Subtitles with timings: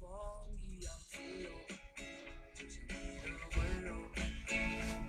[0.00, 0.08] 风
[0.64, 1.50] 一样自由
[2.54, 3.88] 就像你的温柔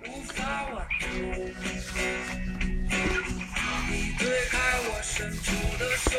[0.04, 1.08] 无法挽留。
[3.88, 4.56] 你推开
[4.90, 6.12] 我伸出的双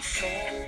[0.00, 0.59] 手。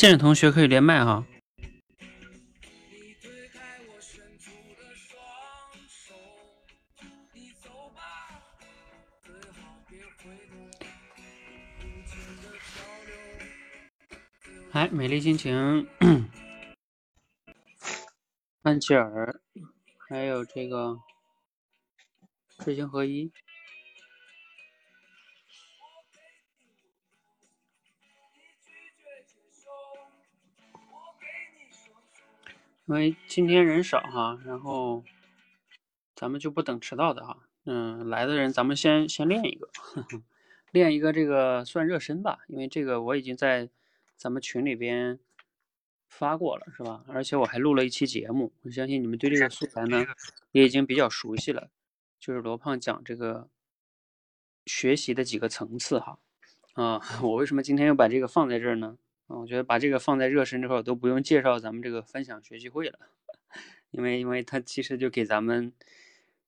[0.00, 1.26] 法哎，进来同学可以连麦哈。
[1.58, 1.68] 你
[3.20, 5.20] 推开我伸出的双
[5.86, 6.14] 手，
[7.34, 8.00] 你走吧，
[9.22, 10.56] 最好别回头。
[11.80, 13.12] 无尽的漂流，
[14.72, 15.86] 哎，美丽心情，
[18.62, 19.42] 安琪儿，
[20.08, 20.98] 还有这个
[22.64, 23.30] 知行合一。
[32.90, 35.04] 因为今天人少哈，然后
[36.16, 37.38] 咱们就不等迟到的哈。
[37.64, 40.20] 嗯，来的人咱们先先练一个，呵 呵
[40.72, 43.68] 练一个这个算热身吧，因为这个我已经在
[44.16, 45.20] 咱们群里边
[46.08, 47.04] 发过了，是吧？
[47.06, 50.04] 而且我还录了一期节目，我相信你们对这个素材呢
[50.50, 51.70] 也已经比较熟悉了，
[52.18, 53.48] 就是罗胖讲这个
[54.66, 56.18] 学习的几个层次哈。
[56.72, 58.98] 啊， 我为什么今天又把这个放在这儿呢？
[59.30, 62.98] 啊，我觉得把这个放在热身这块都不用介绍咱们这个分享学习会了，
[63.92, 65.72] 因为因为它其实就给咱们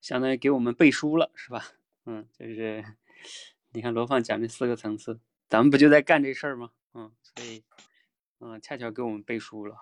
[0.00, 1.64] 相当于给我们背书了，是吧？
[2.06, 2.84] 嗯，就是
[3.70, 6.72] 你看罗胖讲这四个层次，咱们不就在干这事儿吗？
[6.94, 7.62] 嗯，所以
[8.40, 9.76] 嗯，恰巧给我们背书了。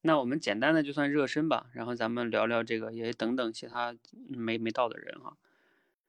[0.00, 3.96] 那我们简单的就算热身吧，然后咱们聊聊这个，也等等其他
[4.28, 5.36] 没没到的人哈。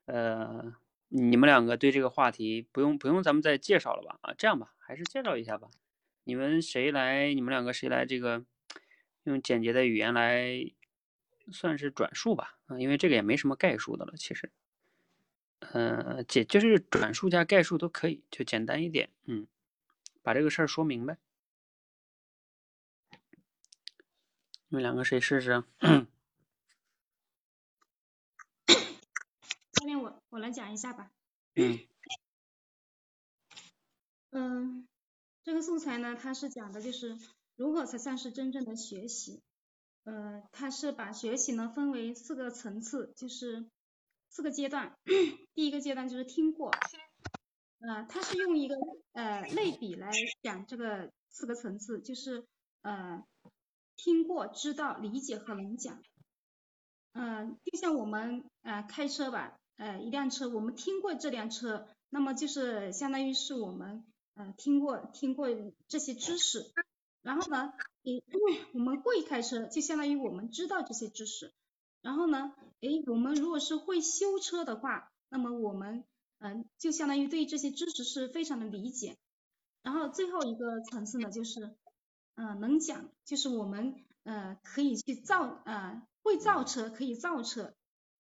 [0.06, 0.74] 呃，
[1.10, 4.18] 你们两个对这个话题不用不用咱们再介绍了吧？
[4.22, 5.70] 啊，这样吧，还是介绍一下吧。
[6.26, 7.34] 你们谁来？
[7.34, 8.06] 你们两个谁来？
[8.06, 8.46] 这个
[9.24, 10.72] 用简洁的语言来
[11.52, 12.58] 算是转述吧。
[12.66, 14.52] 啊，因为这个也没什么概述的了，其实。
[15.60, 19.10] 呃，简就是转述加概述都可以，就简单一点。
[19.26, 19.48] 嗯，
[20.22, 21.18] 把这个事儿说明白。
[24.68, 25.68] 你们两个谁试试啊？
[29.74, 31.12] 下面我我来讲一下吧。
[31.54, 31.80] 嗯
[34.32, 34.88] 嗯，
[35.46, 37.16] 这个素材呢，它是讲的就是
[37.56, 39.44] 如何才算是真正的学习。
[40.04, 43.70] 呃，它是把学习呢分为四个层次，就是
[44.30, 44.98] 四个阶段。
[45.54, 46.72] 第一个阶段就是听过，
[47.80, 48.76] 呃，它是用一个
[49.14, 50.12] 呃类比来
[50.42, 52.44] 讲这个四个层次，就是
[52.82, 53.24] 呃
[53.96, 56.02] 听过、知道、理解和能讲。
[57.14, 64.04] 嗯、就像我们呃开车吧，呃一辆车，我们听过这辆车，那么就是相当于是我们
[64.36, 65.48] 呃听过听过
[65.88, 66.72] 这些知识，
[67.22, 67.74] 然后呢，
[68.04, 68.24] 诶
[68.74, 71.54] 我们会开车，就相当于我们知道这些知识，
[72.02, 76.04] 然后呢，诶我们如果是会修车的话，那么我们
[76.40, 79.18] 嗯、就相当于对这些知识是非常的理解，
[79.82, 81.76] 然后最后一个层次呢就是
[82.36, 87.74] 嗯、呃能讲，就是我们呃可以去造呃会造车，可以造车，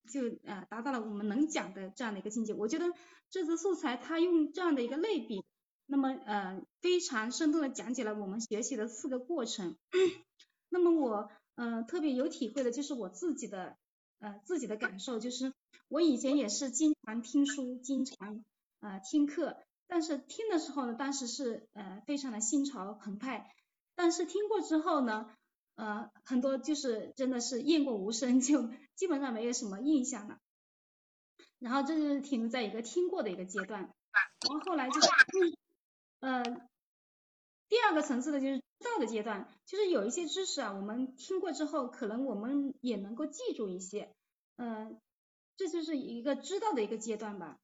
[0.09, 2.53] 就呃达到了我们能讲的这样的一个境界。
[2.53, 2.85] 我觉得
[3.29, 5.44] 这次素材它用这样的一个类比，
[5.88, 9.76] 那么呃非常生动的讲解了我们学习的四个过程。
[10.70, 13.78] 那么我呃特别有体会的就是我自己的
[14.20, 15.54] 呃自己的感受，就是
[15.88, 18.44] 我以前也是经常听书，经常
[18.80, 23.54] 呃听课，但是听的时候呢，当时是呃非常的心潮澎湃，
[23.96, 25.30] 但是听过之后呢，
[25.76, 30.40] 呃很多就是真的是雁过无声，就 基本上没有什么印象了。
[31.60, 35.08] 然后这就是停留在一个听过的一个阶段，然后后来就是
[36.19, 36.44] 呃
[37.67, 38.63] 第二个层次的就是知
[38.94, 44.13] 道的阶段，就是有一些知识啊，我们听过之后，可能我们也能够记住一些，
[44.57, 45.00] 嗯、
[45.57, 47.57] 这就是一个知道的一个阶段吧。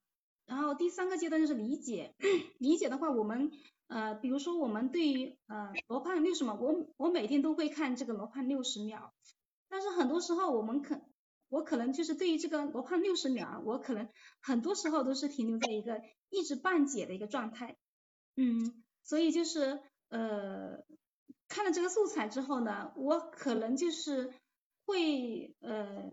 [0.47, 2.15] 然后第三个阶段就是理解，
[2.59, 3.51] 理解的话，我们
[3.87, 9.13] 呃，比如说我们对于呃罗胖六十秒，我我每天都会看这个罗胖六十秒，
[9.69, 10.99] 但是很多时候我们可
[11.47, 14.09] 我可能就是对于这个罗胖六十秒，我可能
[14.41, 17.77] 很多时候都是停留在一个一知半解的一个状态，
[18.35, 19.79] 嗯，所以就是
[20.09, 20.83] 呃
[21.47, 24.33] 看了这个素材之后呢，我可能就是
[24.85, 26.11] 会呃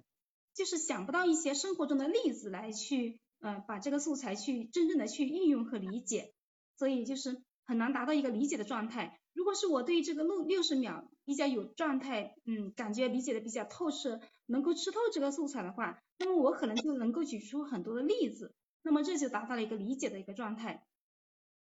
[0.54, 6.32] 就是想不到一些生活中的例子来去呃把这个素材去真正的去运用和理解，
[6.76, 7.42] 所以就是。
[7.70, 9.20] 很难达到一个理解的状态。
[9.34, 20.82] 如果是我对这个六六十秒比较有状态，嗯，感觉理解的比较透彻，能够吃透这个素材的话，那么我可能就能够举出很多的例子，那么这就达到了一个理解的一个状态。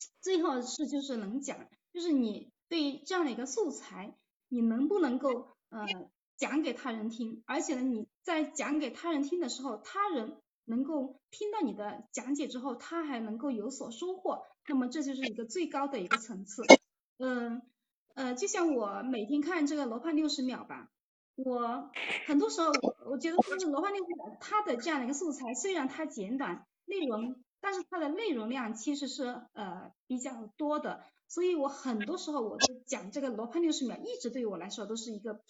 [0.21, 4.15] 最后是就是能讲，就是你对这样的一个素材，
[4.49, 5.87] 你能不能够呃
[6.37, 14.45] 讲给他人听，而且呢你在讲给他人听的时候，他人能够听到你的讲解之后，他还能够有所收获。
[14.71, 16.63] 那么这就是一个最高的一个层次，
[17.17, 17.63] 嗯
[18.15, 20.91] 呃，就像我每天看这个罗盘六十秒吧，
[21.37, 21.91] 我
[22.27, 22.71] 很多时候
[23.07, 35.41] 我觉得就是罗盘六十秒它的这样的一个素材，虽然它简短，内容，但是它的内容量其实是呃比较多的，所以我很多时候我都讲这个罗盘六十秒，一直对于我来说都是一个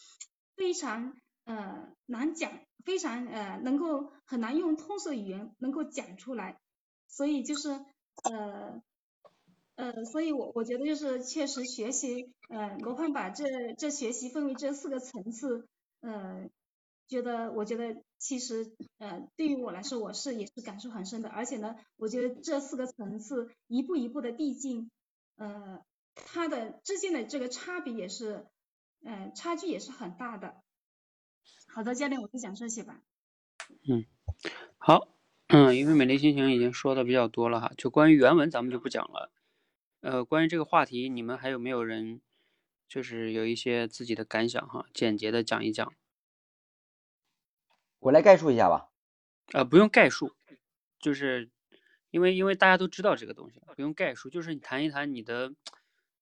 [0.57, 1.15] 非常
[1.45, 2.53] 呃难讲，
[2.85, 6.59] 非常呃能够很难用通俗语言能够讲出来，
[7.09, 7.71] 所以就是
[8.25, 8.83] 呃。
[9.81, 13.45] 呃，所以我我觉得就是确实学习，呃，罗胖把这
[13.79, 15.69] 这学习分为这四个层次，
[16.01, 16.51] 呃，
[17.09, 24.91] 觉得我觉得其实呃对于我来说我是也是感受很深的，而且呢，我觉得这四个层次一步一步的递进，
[25.37, 25.83] 呃，
[26.15, 28.47] 它的之间的这个差别也是，
[29.03, 30.63] 呃，差距也是很大的。
[31.67, 33.01] 好的，教练，我就讲这些吧。
[33.89, 34.05] 嗯，
[34.77, 35.09] 好，
[35.49, 39.33] 嗯，因为美丽心情已经说的比较多了哈，就关于原文咱们就不讲了。
[40.01, 42.21] 呃，关于这个话题，你们还有没有人
[42.89, 44.87] 就是有一些自己的感想哈？
[44.93, 45.93] 简洁的讲一讲。
[48.01, 48.91] 我来概述一下吧。
[49.53, 50.35] 呃，不用概述，
[50.99, 51.51] 就是
[52.11, 55.53] 因为因为大家都知道这个东西，不用概述，就是你谈一谈你的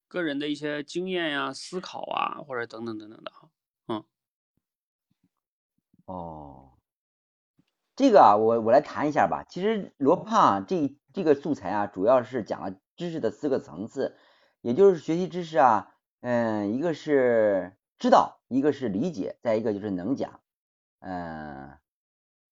[0.08, 3.49] 个人的一些经验呀、思考啊，或者等等等等的哈。
[3.88, 4.05] 嗯。
[6.06, 6.73] 哦，
[7.94, 9.44] 这个啊，我我来谈一下吧。
[9.49, 12.76] 其实罗胖这这个素材啊，主要是讲了。
[12.99, 14.17] 知识的四个层次，
[14.62, 20.40] 也就是学习知识啊，嗯，一个是知道，一个是理解，再一个就是能讲，
[21.00, 21.78] 嗯，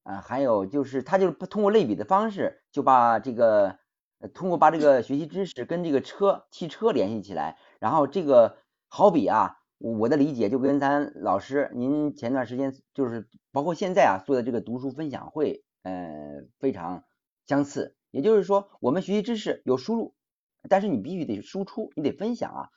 [0.03, 3.79] 啊，还有就是他就是通过类比的方式，就把这个
[4.35, 8.59] 通过把这个学习知识跟这个车汽车联系起来，然后这个
[8.89, 17.05] 好比啊，我的理解就跟咱老师您前段时间就是包括现在啊做的这个读书分享会，嗯，非常
[17.47, 20.15] 相似，也就是说我们学习知识有输入。
[20.67, 22.69] 但是你必须得输出，你得分享啊，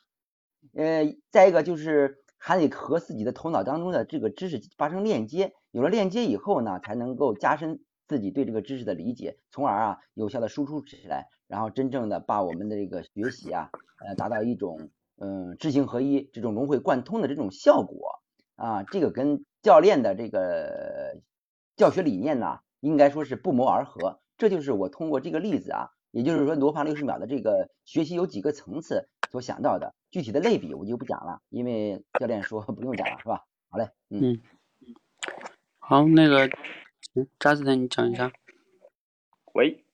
[0.74, 13.70] 呃，再一个就是还得和自己的头脑当中的这个知识发生链接，有了链接以后呢，才能够加深自己对这个知识的理解，从而啊有效的输出起来，然后真正的把我们的这个学习啊，
[14.06, 18.20] 呃，达到一种嗯知行合一、这种融会贯通的这种效果
[18.56, 21.20] 啊，这个跟教练的这个
[21.76, 24.20] 教学理念呢，应该说是不谋而合。
[24.36, 25.90] 这就是我通过这个例子啊。
[26.10, 33.44] 也就是说，罗盘六十秒的这个学习有几个层次所想到的，具体的类比我就不讲了，因为教练说不用讲了，是吧？
[33.68, 34.40] 好嘞，嗯，
[35.78, 36.48] 好，那个，
[37.38, 38.32] 扎斯特，你讲一下。
[39.52, 39.84] 喂，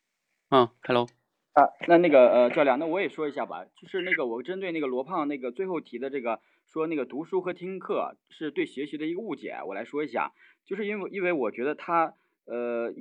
[0.50, 1.08] 嗯，Hello，
[1.54, 10.32] 啊，那那个呃，教练，那我也说一下吧，就是那个我针对那个罗胖那个最后提的这个说那个读书和听课是对学习的一个误解，我来说一下，
[10.64, 12.92] 就是因为因为我觉得他呃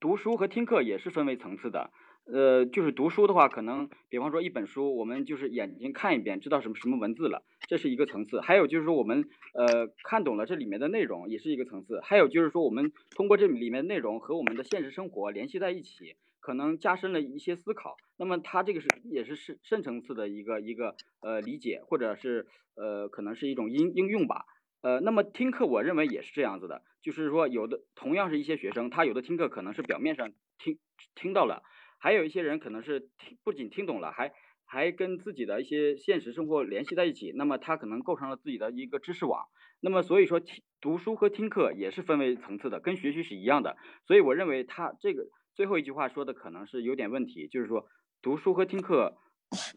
[0.00, 1.90] 读书和听课也是分为层次的。
[2.30, 8.42] 呃，就是读书的话，可能比方说一本书，我们就是眼睛看一遍，知道什么什么文字了，这是一个层次。
[8.42, 12.00] 还有就是说，我们呃看懂了这里面的内容，也是一个层次。
[12.02, 17.96] 还有就是说，我们通过这里面内容和我们的现实生活联系在一起，可能加深了一些思考。
[18.18, 24.44] 那么它这个是也是深深层次的一个一个呃理解，或者是呃可能是一种应应用吧。
[24.82, 30.78] 呃，那么听课，我认为也是这样子的，就是说有的同样是一些学生，他有的听课可能是表面上听
[31.14, 31.62] 听到了。
[31.98, 34.32] 还有一些人可能是听不仅听懂了，还
[34.64, 39.46] 还跟自己的一些现实生活联系在一起，那么他可能构成了自己的一个知识网。
[39.80, 43.76] 那么所以说听读书和听课也是分为层次的，跟学习是一样的。
[44.06, 47.86] 所以我认为他这个最后一句话说的可能是有点问题，就是说
[48.20, 49.16] 读书和听课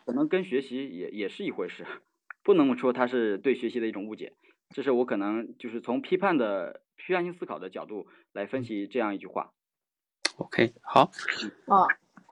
[0.05, 1.85] 可能跟学习也也是一回事，
[2.43, 4.33] 不能说他是对学习的一种误解。
[4.75, 9.53] 这是我可能就是从批判的批判性思考的角度来分析这样一句话。
[10.37, 11.11] OK，好。
[11.67, 11.87] 啊。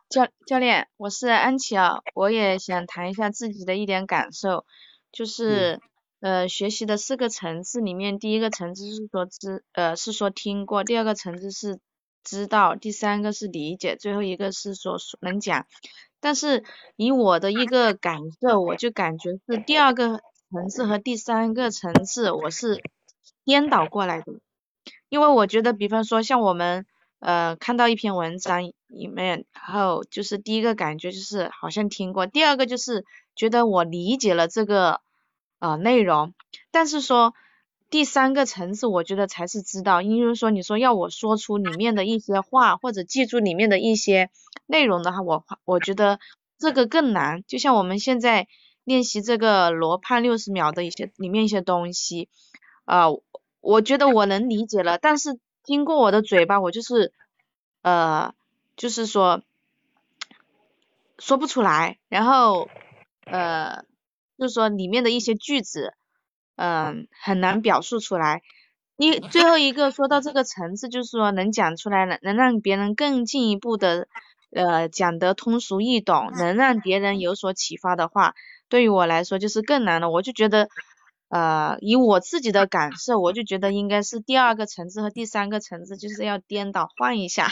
[0.10, 4.66] 教教练，我是安琪啊，我也想谈一下自己的一点感受，
[5.12, 5.80] 就是
[6.20, 11.80] 呃学习的四个层次里面，第一个层次是说知呃是说听过，第二个层次是
[12.24, 15.68] 知道，第三个是理解，最后一个是说能讲。
[16.20, 16.64] 但是
[16.96, 22.82] 以我的一个感受，我就感觉是第二个层次和第三个层次我是
[23.46, 24.34] 颠倒过来的，
[25.10, 26.88] 因为我觉得，比方说像我们
[27.20, 33.06] 呃看到一篇文章里面，然后就是第一个感觉就是好像听过，第二个就是
[33.36, 35.00] 觉得我理解了这个
[35.60, 36.34] 呃内容，
[36.72, 37.34] 但是说
[37.90, 44.30] 第三个层次我觉得才是知道，因为说你说要我说出里面的一些话或者记住里面的一些。
[44.72, 46.20] 内容的话，我我觉得
[46.60, 47.44] 这个更难。
[47.48, 48.48] 就像我们现在
[48.84, 52.30] 练习这个罗盘六十秒的一些里面一些东西，
[52.86, 53.08] 啊，
[53.62, 57.12] 我觉得我能理解了，但是经过我的嘴巴，我就是
[57.82, 58.36] 呃，
[58.80, 59.44] 就是说
[61.20, 62.00] 说不出来。
[62.08, 62.68] 然后
[63.26, 63.84] 呃，
[64.40, 65.94] 就是说里面的一些句子，
[66.56, 68.42] 嗯，很难表述出来。
[68.96, 74.08] 你最后一个说到这个层次，就是说能讲出来，能能让别人更进一步的。
[74.52, 78.34] 呃，讲得通俗易懂，能让别人有所启发的话，
[78.68, 80.10] 对于我来说就是更难了。
[80.10, 80.70] 我就觉得，
[81.28, 87.48] 呃，以我自己的感受，我就觉得应该是第二个层次和第三个层次就是要颠倒换一下。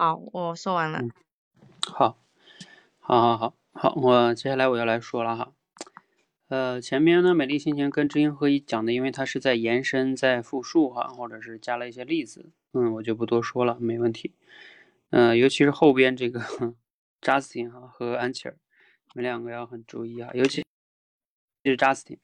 [0.00, 1.02] 好，我说完了。
[1.86, 2.16] 好，
[3.00, 5.52] 好，好，好，好，我接下来我要来说了哈。
[6.48, 14.34] 呃，前面呢，美丽心情跟知行合一讲的，因为它是在延伸，在复述哈，或者是加了一些例子，嗯，我就不多说了，没问题。
[15.10, 16.40] 嗯，尤其是后边这个
[17.20, 18.56] Justin 哈和安琪儿，
[19.08, 20.64] 你们两个要很注意啊，尤其
[21.62, 22.20] 是 Justin，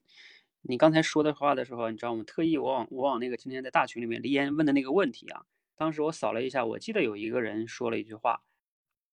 [0.63, 5.45] 你刚才说的话的时候，你知道我们特意我往我往那个今天在大群里面黎岩问的那个问题啊，
[5.77, 8.43] 当时我扫了一下，我记得有一个人说了一句话，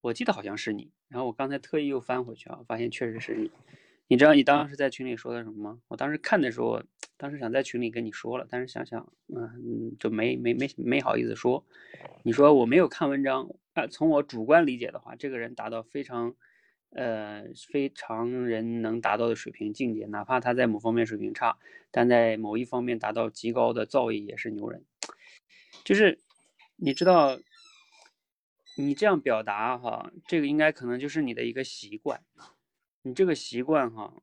[0.01, 3.51] 我记得好像是你，然后我刚才特意又翻回去啊，发现确实是你。
[4.07, 5.79] 你知道你当时在群里说的什么吗？
[5.87, 6.81] 我当时看的时候，
[7.17, 11.65] 当时想在群里跟你说了，但是想想，嗯，就没没没没好意思说。
[12.23, 13.49] 你说我没有看文章。
[13.73, 16.35] 啊，从我主观理解的话，这个人达到非常，
[16.91, 21.57] 呃，非常人能达到的水平境界，哪怕他在某方面水平差，
[21.89, 24.85] 但在某一方面达到极高的造诣，也是牛人。
[25.83, 26.19] 就是
[26.75, 27.39] 你知道，
[28.77, 32.23] 你这样表达哈，这个应该可能就是你的一个习惯。
[33.01, 34.13] 你这个习惯哈，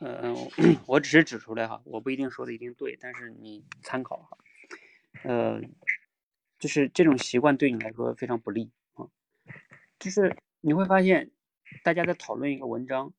[0.00, 0.34] 呃，
[0.86, 4.38] 我只是指出来哈，我不一定说的一定对，但是你参考哈，
[5.24, 5.60] 呃。
[6.58, 9.08] 就是这种习惯对你来说非常不利啊！
[9.98, 11.32] 就是你会发现，
[11.82, 13.12] 大家在讨论一个文章，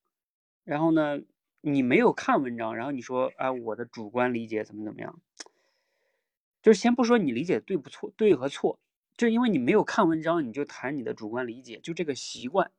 [0.64, 1.20] 然后呢，
[1.60, 5.20] 你没有看文章，然后你说啊，我的主观理解怎么怎么样？
[6.64, 8.80] 就是先不说你理解对不错，对和错，
[9.16, 12.72] 就因为你没有看文章，你就谈你的主观理解，就这个习惯，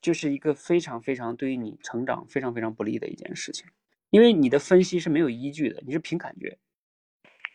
[0.00, 3.66] 就是一个非常非常对于你成长非常非常不利的一件事情，
[4.10, 6.56] 因为你的分析是没有依据的，你是凭感觉。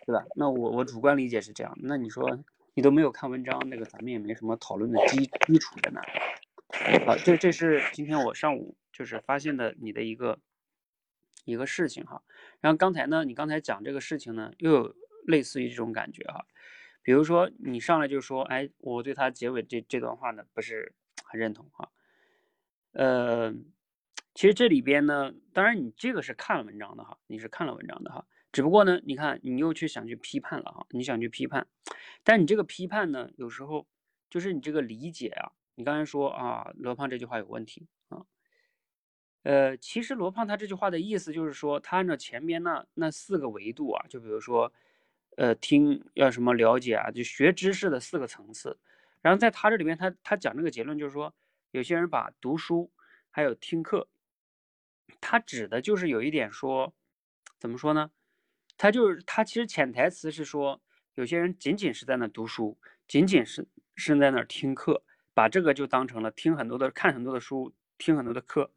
[0.05, 0.25] 对吧？
[0.35, 1.73] 那我我主观理解是这样。
[1.81, 2.37] 那你说
[2.73, 6.01] 你都没有看文章，那个咱们也没什么讨论的基基础在那。
[7.05, 10.37] 好，这这是今天我上午就是发现的你的一个
[11.45, 12.21] 一个事情哈。
[12.59, 16.45] 然后刚才呢，你刚才讲这个事情呢，又有类似于这种感觉哈。
[17.01, 21.91] 比如说你上来就说，哎，我对他结尾这这段话呢不是很认同哈。
[22.91, 23.53] 呃，
[24.33, 28.25] 其实这里边呢，当然你这个是看了文章的哈，你是看了文章的哈。
[28.51, 31.67] 只不过呢，你看，你又去想去批判了哈，你想去批判，
[32.23, 33.87] 但你这个批判呢，有时候
[34.29, 38.23] 就是你这个理解啊，你刚才说啊，罗胖这句话有问题啊，
[39.41, 44.71] 呃，其实罗胖他这句话的意思就是说，他按照前面那那四个维度啊，就比如说，
[45.37, 48.77] 呃，听要什么了解啊，就学知识的四个层次，
[49.21, 51.33] 然后在他这里边，他他讲这个结论就是说，
[51.71, 52.91] 有些人把读书
[53.29, 54.07] 还有听课，
[55.19, 56.93] 他指的就是有一点说，
[57.57, 58.11] 怎么说呢？
[58.77, 60.81] 他就是他，其实潜台词是说，
[61.15, 68.71] 有些人仅仅是在那读书，仅仅是是在那听课，把这个就当成了听很多的、看很多的书、听很多的课，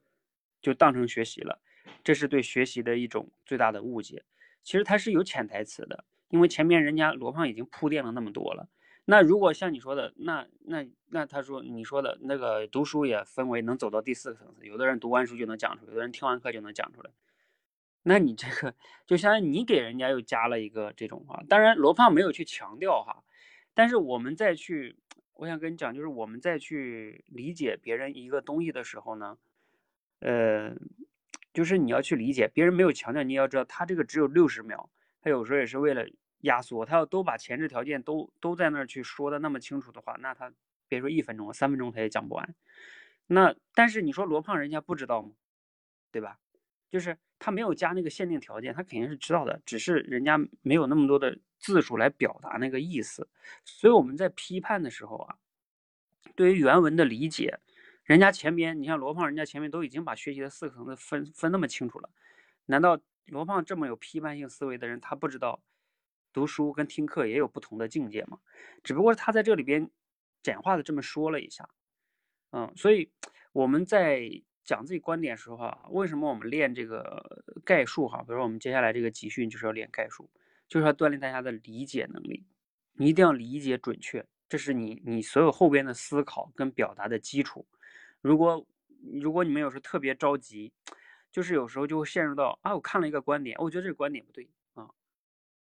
[0.60, 1.60] 就当成学习了。
[2.04, 4.24] 这是对学习的一种最大的误解。
[4.62, 8.68] 其实它是有潜台词的，因为前面人家罗胖已经铺垫了那么多了。
[9.04, 17.10] 那如果像你说的，那那那他说你说的那个读书也分为能走到第四个层次，有的人读完书就能讲出来，有的人听完课就能讲出来。
[18.02, 18.74] 那你这个
[19.06, 23.22] 就相当于你给人家又加了一个这种话，当然罗胖没有去强调哈，
[23.74, 24.96] 但是我们再去，
[25.34, 29.38] 我想跟你讲，就是我们再去理解别人一个东西的时候呢，
[30.20, 30.74] 呃，
[31.52, 34.88] 就是你要去理解别人没有强调，你要知道他这个只有六十秒，
[35.26, 36.06] 他有时候也是为了
[36.42, 40.52] 压缩，他要都把前置条件都都在那儿去说的那么清楚的话，那他
[40.86, 42.54] 别说一分钟了，三分钟他也讲不完。
[43.26, 45.32] 那但是你说罗胖人家不知道吗？
[46.12, 46.38] 对吧？
[46.88, 53.28] 就是他没有加那个限定条件，他肯定是知道的，只是人家没有那么多的字数来表达那个意思。
[53.64, 55.34] 所以我们在批判的时候啊，
[56.36, 57.58] 对于原文的理解，
[58.04, 62.08] 人家前边你像罗胖，人家前面都已经把学习的四个层次分分那么清楚了，
[62.66, 65.62] 难道罗胖这么有批判性思维的人，他不知道
[66.32, 68.38] 读书跟听课也有不同的境界吗？
[68.82, 69.90] 只不过他在这里边
[70.42, 71.68] 简化的这么说了一下，
[72.50, 73.10] 嗯，所以
[73.52, 74.42] 我们在。
[74.66, 77.24] 讲自己观点时候啊，为什么我们练这个
[77.64, 78.18] 概述哈？
[78.22, 80.28] 比如说我们接下来这个集训就是要练概述，
[80.66, 82.44] 就是要锻炼大家的理解能力。
[82.94, 87.64] 你一定要理解准确，这是你你所有后边的思考跟表达的基础。
[88.20, 88.66] 如果
[89.22, 90.72] 如果你们有时候特别着急，
[91.36, 94.88] 就是有时候就会陷入到啊，我看了一个观点，我觉得这个观点不对啊，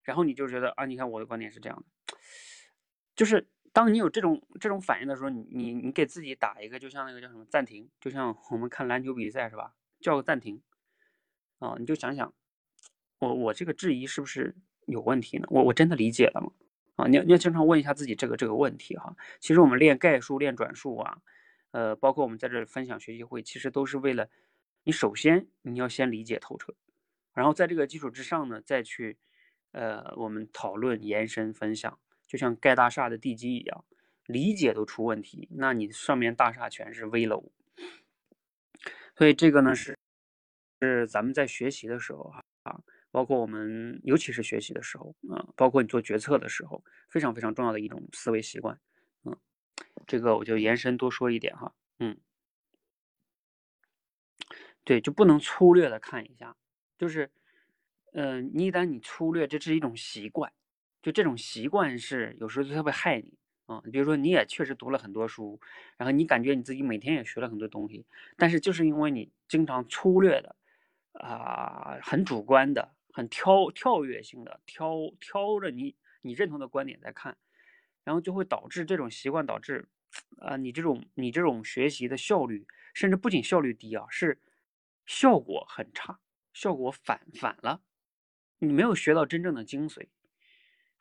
[0.02, 2.18] 然后你就觉得啊，你看我的观点是这样的，
[3.16, 3.48] 就是。
[3.72, 9.76] 当你有这种这种反应的时候，你你你给自己打一个，就像那个叫什么暂停，就像我们看篮球比赛是吧？
[10.02, 10.60] 叫个暂停，
[11.60, 12.34] 啊，你就想想，
[13.20, 14.56] 我我这个质疑是不是
[14.88, 15.46] 有问题呢？
[15.52, 16.52] 我我真的理解了吗？
[16.96, 19.16] 啊，你要你要经常问一下自己这个这个问题哈。
[19.40, 21.22] 其实我们练概述、练转述啊，
[21.70, 24.28] 呃，包括我们在这分享学习会，其实都是为了
[24.84, 26.74] 你首先你要先理解透彻，
[27.34, 29.18] 然后在这个基础之上呢，再去
[29.72, 32.00] 呃我们讨论、延伸、分享。
[32.28, 33.86] 就像盖大厦的地基一样，
[34.28, 37.52] 理解都出问题，那你上面大厦全是危楼。
[39.16, 39.98] 所以这个呢是
[40.80, 48.80] 是咱们在学习的时候哈啊，包括我们尤其是学习的时候啊，包括你做决策的时候，非常非常重要的一种思维习惯。
[49.24, 49.36] 嗯，
[50.06, 51.74] 这个我就延伸多说一点哈。
[51.98, 52.16] 嗯，
[54.90, 56.56] 对，就不能粗略的看一下，
[56.98, 57.30] 就是
[58.14, 60.52] 嗯，你一旦你粗略，这是一种习惯。
[61.04, 63.84] 就这种习惯是有时候就特别害你啊！
[63.92, 65.60] 比如说你也确实读了很多书，
[65.96, 68.04] 然后你感觉你自己每天也学了很多东西，
[68.36, 70.56] 但是就是因为你经常粗略的
[71.14, 77.38] 啊，很主观的、很挑跳跃性的挑挑着你你认同的观点在看，
[78.04, 79.88] 然后就会导致这种习惯导致
[80.40, 84.40] 啊，你这种你这种学习的效率，甚至不仅效率低啊，是
[85.10, 86.20] 效果很差，
[86.54, 87.82] 效果反反了，
[88.60, 90.10] 你没有学到真正的精髓。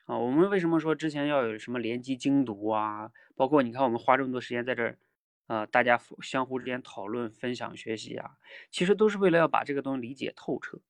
[0.07, 3.13] 啊，我们为什么说之前要有什么联机精读啊？
[3.37, 4.99] 包括你看，我们花这么多时间在这儿，
[5.49, 8.39] 呃，大家相互之间讨论、分享、学习啊，
[8.71, 10.81] 其实都是为了要把这个东西理解透彻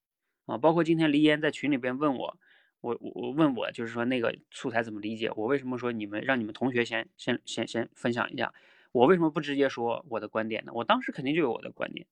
[0.47, 0.57] 啊。
[0.57, 2.39] 包括今天黎烟在群里边问我，
[2.81, 5.29] 我我问我就是说那个素材怎么理解？
[5.35, 8.55] 我为什么说你们让你们同学先先先先分享一下？
[8.93, 10.73] 我为什么不直接说我的观点呢？
[10.73, 12.07] 我当时肯定就有我的观点，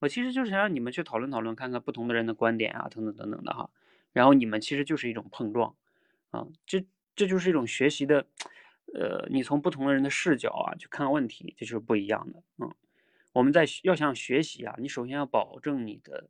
[0.00, 3.70] 我其实就是想让你们去讨论讨论，看看不同的人的观点啊，等等等等的哈。
[4.12, 5.74] 然后你们其实就是一种碰撞。
[6.30, 6.84] 啊，这
[7.16, 8.26] 这就是一种学习的，
[8.92, 12.42] 呃，你从不同的人的视角啊去看问题，这就是不一样的。
[12.58, 12.70] 嗯，
[13.32, 16.28] 我们在要想学习啊，你首先要保证你的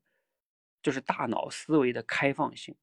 [0.81, 2.77] 就是大脑思维的开放性，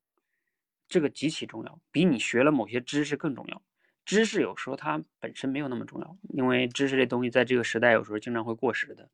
[0.90, 3.62] 这个极其重要，比你学了某些知识更重要。
[4.04, 9.10] 知识有时候它本身没有那么重要，因为知识这东西在这个时代有时候经常会过时的。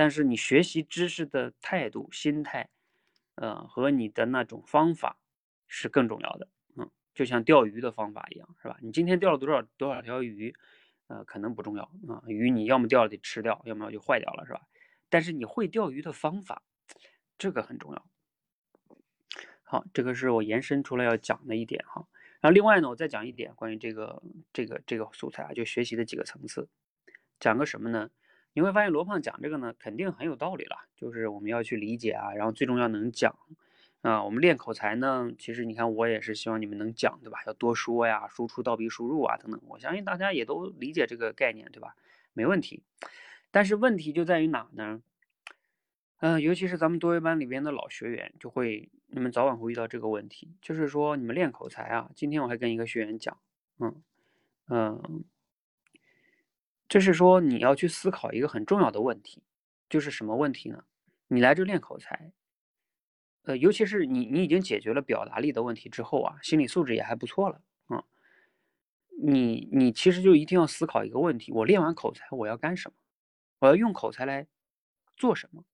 [0.00, 2.70] 但是你学习知识的态度、心态，
[3.34, 5.18] 呃，和你的那种方法
[5.68, 6.48] 是更重要的。
[6.76, 8.78] 嗯就像钓鱼的方法一样，是吧？
[8.80, 10.54] 你今天钓了多少多少条鱼，
[11.08, 12.22] 呃，可能不重要啊。
[12.28, 14.62] 鱼你要么钓了得吃掉，要么就坏掉了，是吧？
[15.10, 16.62] 但是你会钓鱼的方法，
[17.36, 18.06] 这个很重要。
[19.62, 22.08] 好，这个是我延伸出来要讲的一点哈。
[22.40, 26.70] 然后另外呢，我再讲一点关于这个这个这个素材啊，就学习的几个层次。
[27.38, 28.08] 讲个什么呢？
[28.52, 33.34] 你会发现罗胖讲这个呢，肯定很有道理了，就是我们要去理解啊，然后最重要能讲。
[34.02, 37.40] 啊，我们练口才呢，其实你看，我也是希望你们能讲，对吧？
[37.46, 39.60] 要多说呀，输出倒逼输入啊，等等。
[39.68, 41.94] 我相信大家也都理解这个概念，对吧？
[42.32, 42.82] 没问题。
[43.50, 45.02] 但是问题就在于哪呢？
[46.20, 52.10] 嗯，尤其是咱们多维班里边的老学员，就会你们早晚会遇到这个问题，就是说你们练口才啊。
[52.14, 53.36] 今天我还跟一个学员讲，
[53.78, 54.02] 嗯
[54.68, 55.24] 嗯，
[56.90, 59.44] 就是说你要去思考一个很重要的问题，
[59.88, 60.84] 就是什么问题呢？
[61.28, 62.32] 你来这练口才。
[63.44, 68.04] 呃，尤其是你，你已经解决了表达力的问题之后啊，心理素质也还不错了啊。
[69.22, 72.96] 你你其实就一定要思考一个问题：我练完口才，我要干什么？
[73.60, 74.48] 我要用口才来
[75.16, 75.64] 做什么？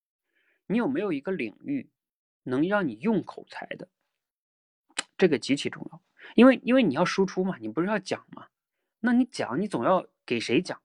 [0.66, 1.88] 你有没有一个领域
[2.42, 3.88] 能让你用口才的？
[5.16, 6.02] 这个极其重要，
[6.34, 8.48] 因为因为你要输出嘛，你不是要讲嘛？
[9.00, 10.80] 那你讲，你总要给谁讲，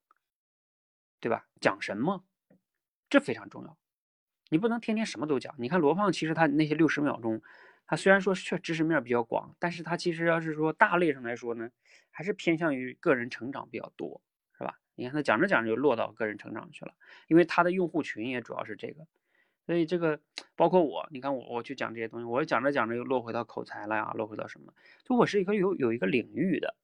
[1.21, 1.47] 对吧？
[1.62, 2.25] 讲什么？
[3.10, 3.77] 这非常重要。
[4.49, 5.55] 你不能天天什么都讲。
[5.57, 7.41] 你看罗胖，其实他那些六十秒钟，
[7.86, 11.69] 他虽然说确知识面比较广，但是他其实要是说大类上来说呢，
[12.10, 14.21] 还是偏向于个人成长比较多，
[14.57, 14.79] 是吧？
[14.95, 16.93] 你看他讲着讲着就落到个人成长去了，
[17.27, 19.07] 因为他的用户群也主要是这个，
[19.65, 20.19] 所以这个
[20.55, 24.73] 包括我，你看我我去讲这些东西，我讲着讲着又落回到口才了呀，落回到什么？
[25.05, 26.75] 就我是一个有有一个领域的，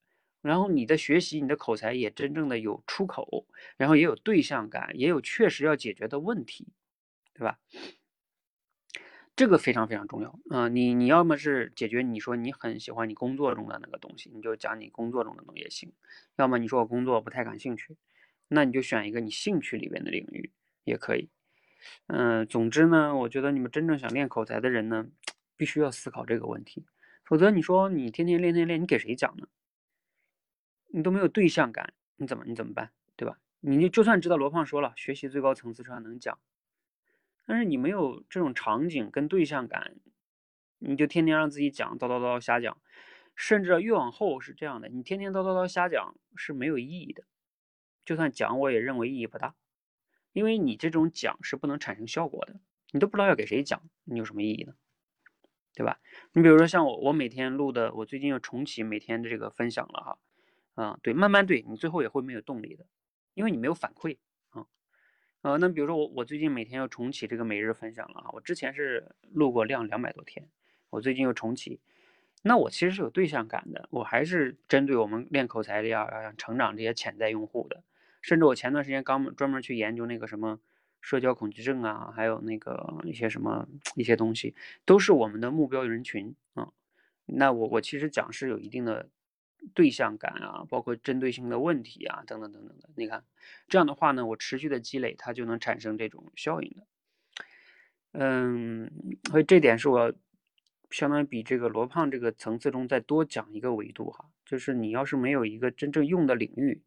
[0.41, 3.45] 然后你的学习，你的口才也真正的有出口，
[3.77, 6.67] 然后也有对象感，也有确实要解决的问题，
[7.33, 7.59] 对吧？
[9.35, 10.67] 这个非常非常重要啊！
[10.67, 15.91] 你你要么是解决你说你很喜欢你工作中的那个东西，你就讲你工作中的东西也行；
[16.37, 17.97] 要么你说我工作不太感兴趣，
[18.47, 20.51] 那你就选一个你兴趣里边的领域
[20.85, 21.29] 也可以。
[22.07, 25.07] 嗯，总之呢，我觉得你们真正想练口才的人呢，
[25.55, 26.87] 必须要思考这个问题，
[27.23, 29.47] 否则你说你天天练天练，你给谁讲呢？
[30.87, 32.91] 你都没有对象感，你怎么你怎么办？
[33.15, 33.39] 对吧？
[33.59, 36.39] 你就就算知道罗胖说了，学习最高层次上能讲。
[37.45, 39.95] 但是你没有这种场景跟对象感，
[40.79, 42.77] 你就天天让自己讲叨叨叨瞎讲，
[43.35, 47.23] 甚至越往后是这样的，你天天叨叨叨瞎讲是没有意义的，
[48.05, 49.55] 就算讲我也认为意义不大，
[50.33, 52.59] 因为你这种讲是不能产生效果的，
[52.91, 54.75] 你都不知道要给谁讲，你有什么意义呢？
[55.73, 55.99] 对吧？
[56.33, 60.17] 你比如说像我，我每天录的，我最近又重启每天的这个分享了哈，
[60.77, 62.85] 啊，对，慢慢对你最后也会没有动力的，
[63.33, 64.17] 因为你没有反馈。
[65.41, 70.45] 呃，那比如说我我最近每天要重启这个每日分享了啊，我之前是录过量两百多天，
[70.89, 71.79] 我最近又重启，
[72.41, 77.81] 那我其实是有对象感的，我还是针对我们练口才的要要成长这些潜在用户的，
[78.21, 80.59] 甚至我前段时间刚专门去研究那个什么
[81.01, 84.53] 社交恐惧症啊，还有那个一些什么一些东西，
[84.85, 86.73] 都是我们的目标人群啊，
[87.25, 89.07] 那我我其实讲是有一定的。
[89.73, 92.89] 对象感啊，包括针对性的问题啊，等等等等的。
[92.95, 93.23] 你看，
[93.67, 96.87] 这样的话呢，我持续的积累，它就能产生这种效应的。
[98.13, 98.89] 嗯，
[99.29, 100.13] 所以这点是我
[100.89, 106.81] 相当于比这个罗胖这个层次中再多讲一个维度哈，就是你要是没有一个真正用的领域，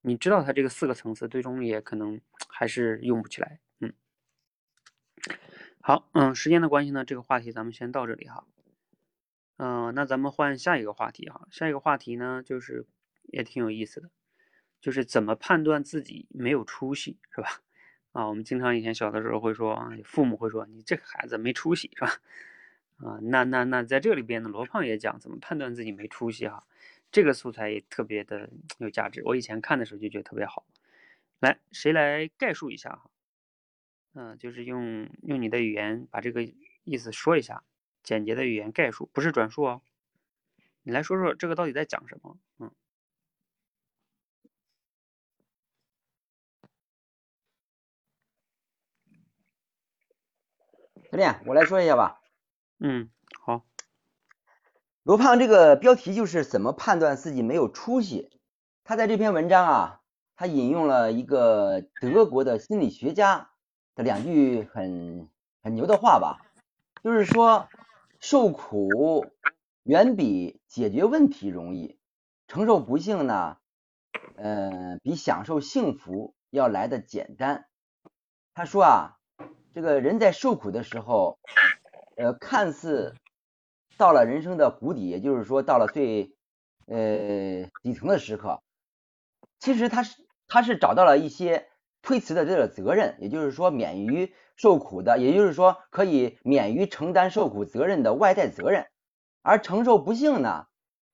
[0.00, 3.58] 你知道它这个四个层次，最终也可能还是用不起来。
[3.80, 3.92] 嗯，
[5.80, 8.46] 好，嗯，时间的关系呢，这个话题咱们先到这里哈。
[9.58, 11.46] 嗯，那咱们换下一个话题哈。
[11.50, 12.86] 下一个话题呢，就是
[13.24, 14.08] 也挺有意思的，
[14.80, 17.60] 就是怎么判断自己没有出息，是吧？
[18.12, 22.20] 啊，我们经常以前小的时候会说啊，父母会说你这个孩子没出息，是吧？
[22.98, 26.64] 啊，那那那在这里边呢，罗胖也讲怎么判断自己没出息哈。
[27.10, 30.64] 这个素材也特别的有价值，我以前看的时候就觉得特别好。
[31.40, 33.10] 来，谁来概述一下哈？
[34.14, 36.48] 嗯，就是用用你的语言把这个
[36.84, 37.64] 意思说一下。
[38.08, 39.82] 简洁的语言概述，不是转述哦。
[40.82, 42.38] 你来说说这个到底在讲什么？
[42.58, 42.72] 嗯，
[51.12, 52.22] 教练，我来说一下吧。
[52.78, 53.10] 嗯，
[53.42, 53.66] 好。
[55.02, 58.30] 罗胖这个标题就是怎么判断自己没有出息。
[58.84, 60.00] 他在这篇文章啊，
[60.34, 63.50] 他引用了一个德国的心理学家
[63.94, 65.28] 的两句很
[65.62, 66.40] 很牛的话吧，
[67.04, 67.68] 就是说。
[68.20, 69.26] 受苦
[69.84, 71.98] 远比解决问题容易，
[72.48, 73.58] 承受不幸呢，
[74.36, 77.66] 嗯，比享受幸福要来的简单。
[78.54, 79.18] 他说啊，
[79.72, 81.38] 这个人在受苦的时候，
[82.16, 83.14] 呃，看似
[83.96, 86.34] 到了人生的谷底，也就是说到了最
[86.86, 88.62] 呃底层的时刻，
[89.60, 91.68] 其实他是他是找到了一些
[92.02, 94.34] 推辞的这个责任，也就是说免于。
[94.58, 98.88] 受苦的，也就是说可以免于承担受苦责任的外在责任，
[99.40, 100.66] 而承受不幸呢，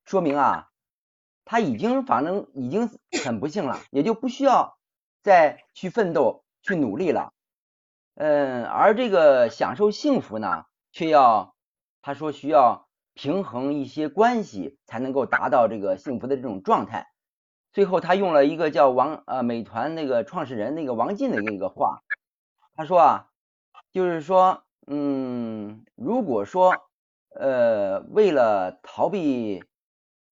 [0.03, 0.69] 说明啊，
[1.45, 2.89] 他已经反正已经
[3.23, 4.79] 很不幸了，也就不需要
[5.21, 7.33] 再去奋斗去努力了。
[8.15, 11.53] 嗯，而这个享受幸福呢，却要
[12.01, 17.11] 他说需要平衡一些关系才能够达到这个幸福的这种状态。
[17.73, 22.01] 最后他用了一个叫王呃美团那个创始人那个王进的一个话，
[22.75, 23.29] 他说啊。
[23.95, 26.75] 就是说，嗯，如果说，
[27.29, 29.63] 呃，为了逃避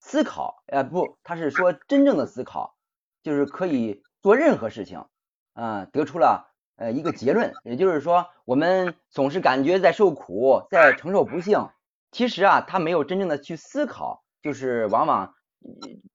[0.02, 2.76] 思考，呃，不，他是说真正的思考，
[3.22, 5.06] 就是可以做任何事情，
[5.54, 11.70] 啊，得出了呃一个结论，也就是说，我们总是感觉在受苦，在承受不幸，
[12.12, 15.36] 其实啊，他没有真正的去思考，就是往往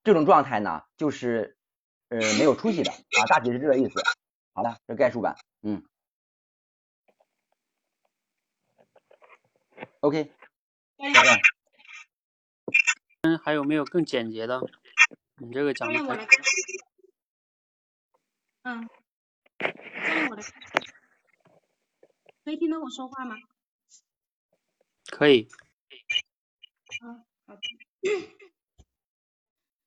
[0.03, 1.57] 这种状态呢，就是
[2.09, 3.99] 呃没有出息的啊，大体是这个意思。
[4.53, 5.81] 好了，这概述版，嗯。
[10.01, 10.31] OK，
[13.21, 14.61] 嗯，还有没有更简洁的？
[15.37, 16.27] 你这个讲的太……
[18.63, 18.89] 嗯，
[20.29, 20.41] 我的，
[22.43, 23.35] 可以听到我说话吗？
[25.05, 25.47] 可以。
[27.01, 27.61] 啊，好的。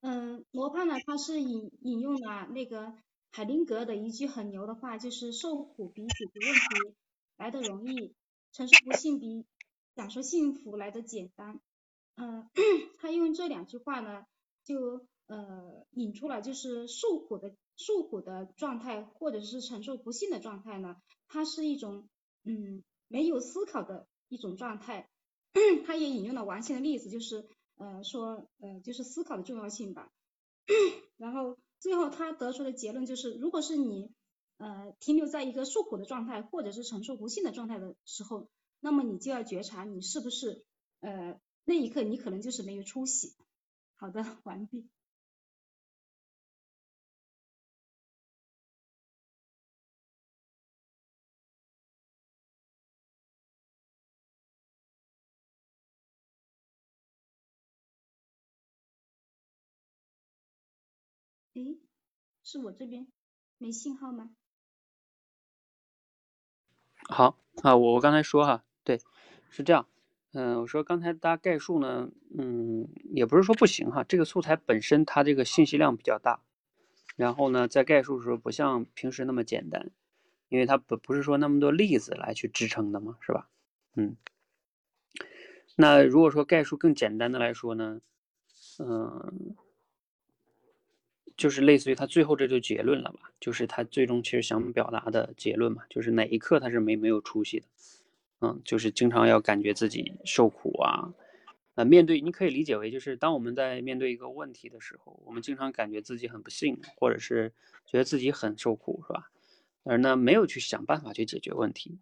[0.00, 2.94] 嗯，罗胖呢，他是引引用了那个
[3.31, 6.94] 海灵格的一句很牛的话，就是受苦比解决问题
[7.37, 8.14] 来的容易，
[8.52, 9.46] 承受不幸比
[9.94, 11.61] 享受幸福来的简单。
[12.16, 12.48] 嗯，
[12.98, 14.24] 他用这两句话呢，
[14.64, 20.96] 就呃引出了就是受苦的受苦的状态，或者是承受不幸的状态呢，
[21.28, 22.09] 它是一种
[22.44, 25.09] 嗯没有思考的一种状态。
[25.87, 30.11] 他也引用了王鑫的例子，就是呃说呃就是思考的重要性吧。
[31.18, 34.11] 然后最后他得出的结论就是，如果是你
[34.59, 38.48] 呃停留在一个受苦的状态，或者是承受不幸的状态的时候，
[38.85, 40.64] 那么你就要觉察你是不是
[40.99, 43.37] 呃那一刻你可能就是没有出息。
[43.95, 44.90] 好的，完毕。
[61.55, 61.79] 诶，
[62.42, 63.07] 是我这边
[63.59, 64.35] 没信号吗？
[67.09, 68.64] 好啊，我我刚才说哈，
[69.54, 69.86] 是这样，
[70.32, 76.40] 嗯，我说刚才大家概述呢，嗯，也不是说不行哈，这个素材本身它这个信息量比较大，
[77.16, 79.90] 然后呢，在概述的时候不像平时那么简单，
[80.48, 83.48] 因为它不不是说那么多例子来去支撑的嘛，是吧？
[83.94, 84.16] 嗯，
[85.76, 88.00] 那如果说概述更简单的来说呢，
[88.78, 89.54] 嗯。
[91.34, 97.66] 就是类似于他最后这就结论了吧，就是他最终其实想表达的结论嘛，就是哪一刻他是没没有出息的，
[98.42, 101.14] 嗯，就是经常要感觉自己受苦啊，
[101.76, 107.52] 呃，面对你可以理解为就是当我们在面对一个问题的时候，我们经常感觉自己很不幸，或者是
[107.87, 109.31] 觉得自己很受苦，是吧？
[109.85, 111.98] 而呢没有去想办法去解决问题，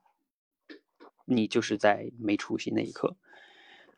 [1.26, 3.16] 你就是在没出息那一刻，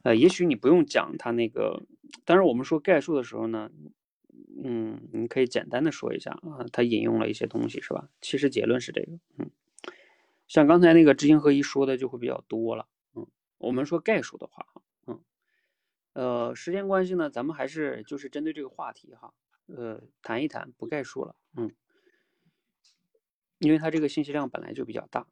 [0.02, 1.84] 呃，也许你不用讲他那个，
[2.24, 3.70] 当然我们说概述的时候呢。
[4.64, 8.08] 嗯，你可以简单的说一下啊，他引用了一些东西是吧？
[8.20, 9.50] 其实结论是这个，嗯，
[10.52, 14.66] 像刚才那个知行合一说的就会比较多了，嗯，我们说概述的话，
[15.06, 15.24] 嗯，
[16.12, 19.32] 呃，时间关系呢，咱们还是就是针对这个话题哈，
[19.68, 21.74] 呃，谈一谈，不概述了，嗯，
[23.60, 25.26] 因为它这个信息量本来就比较大，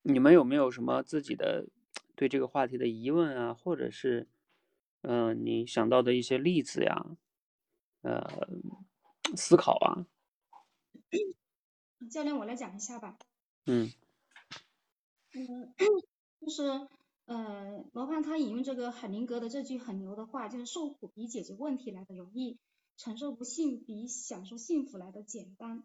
[0.00, 1.66] 你们有没有什么自己的
[2.14, 4.26] 对这个话题的疑问啊，或者是，
[5.02, 7.04] 嗯，你想到的一些例子呀？
[8.00, 8.48] 呃，
[9.36, 10.06] 思考啊，
[12.10, 13.18] 教练，我来讲一下吧。
[13.66, 13.90] 嗯，
[15.34, 15.74] 嗯，
[16.40, 16.88] 就是
[17.26, 22.58] 呃，罗胖他引用这个海灵格的这句很牛的话，就是受苦比解决问题来的容易，
[22.96, 25.84] 承受不幸比享受幸福来的简单。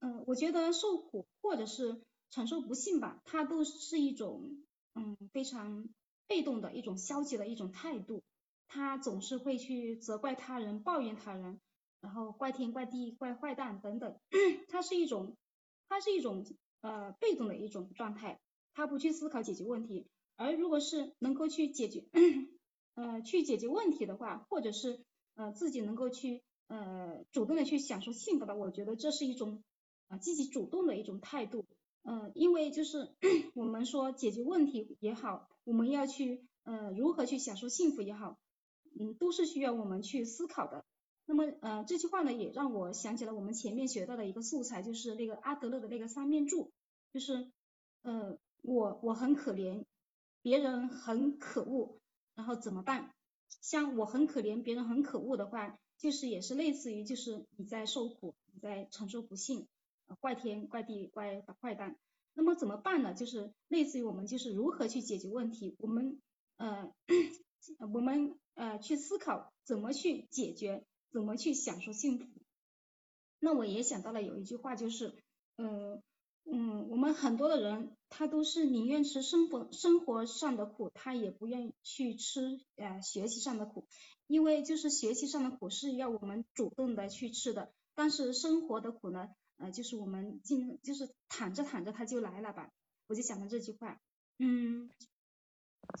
[0.00, 5.88] 嗯，我觉得受苦或者是承受不幸吧，它都是一种嗯非常
[6.26, 8.22] 被动的一种消极的一种态度。
[8.68, 11.60] 他总是会去责怪他人、抱怨他人，
[12.00, 14.18] 然后怪天怪地、怪坏蛋等等。
[14.68, 15.36] 它是一种，
[15.88, 16.44] 它是一种
[16.80, 18.40] 呃被动的一种状态，
[18.76, 20.06] 他不去思考解决问题。
[20.36, 22.04] 而如果是能够去解决，
[22.94, 25.00] 呃去解决问题的话，或者是
[25.34, 29.64] 呃自己能够去呃主动的去享受幸福的，我觉得这是一种
[30.08, 31.64] 啊积极主动的一种态度。
[32.02, 33.16] 嗯，因为就是
[33.56, 38.38] 我们说解决问题也好，我们要去呃如何去享受幸福也好。
[38.98, 40.84] 嗯，都是需要我们去思考的。
[41.26, 46.72] 那么，呃，这句话呢，也让我想起了我们前面学到的一个素材，就是那个阿德勒的那个三面柱，
[47.12, 47.50] 就是，
[48.02, 49.84] 呃，我我很可怜，
[50.42, 51.98] 别人很可恶，
[52.34, 53.14] 然后怎么办？
[53.62, 59.66] 像我很可怜，别人很可恶的话，就是也是类似于就是你在受苦，你在承受不幸，
[60.20, 61.96] 怪天怪地怪坏蛋。
[62.34, 63.14] 那么怎么办呢？
[63.14, 65.76] 就是类似于我们就是如何去解决问题？
[65.78, 66.20] 我们，
[66.56, 66.92] 呃，
[67.92, 68.38] 我们。
[68.58, 72.26] 呃，去思考怎么去解决，怎么去享受幸福。
[73.38, 75.14] 那我也想到了有一句话，就是，
[75.58, 76.02] 嗯
[76.50, 83.86] 嗯，我们很多的人他都是宁愿吃生活生活上的苦，他也不愿意去吃呃学习上的苦，
[84.26, 92.70] 因为就是学习上的苦是要我们主动的去吃的，但是生活的苦呢，呃，就是我们进就是躺着躺着它就来了吧。
[93.08, 94.00] 我就想到这句话，
[94.38, 94.88] 嗯。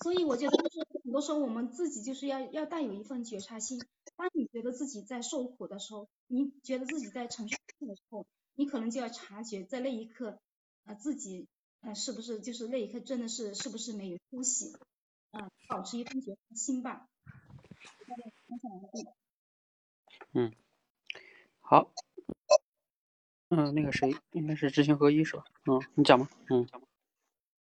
[0.02, 3.80] 所以我觉得就是很多时候我们自己就是要要带有一份觉察心。
[4.16, 7.56] 当你觉得自己在受苦的时候，你觉得自己在承受
[7.86, 10.40] 的时候，你可能就要察觉在那一刻
[10.84, 11.46] 啊自己
[11.82, 14.72] 啊是不是就是那一刻真的是是不是没有呼吸
[15.30, 17.06] 啊，保持一份觉察心吧。
[20.32, 20.52] 嗯，
[21.60, 21.90] 好，
[23.50, 25.44] 嗯，那个谁应该是知行合一是吧？
[25.66, 26.66] 嗯，你讲吧，嗯。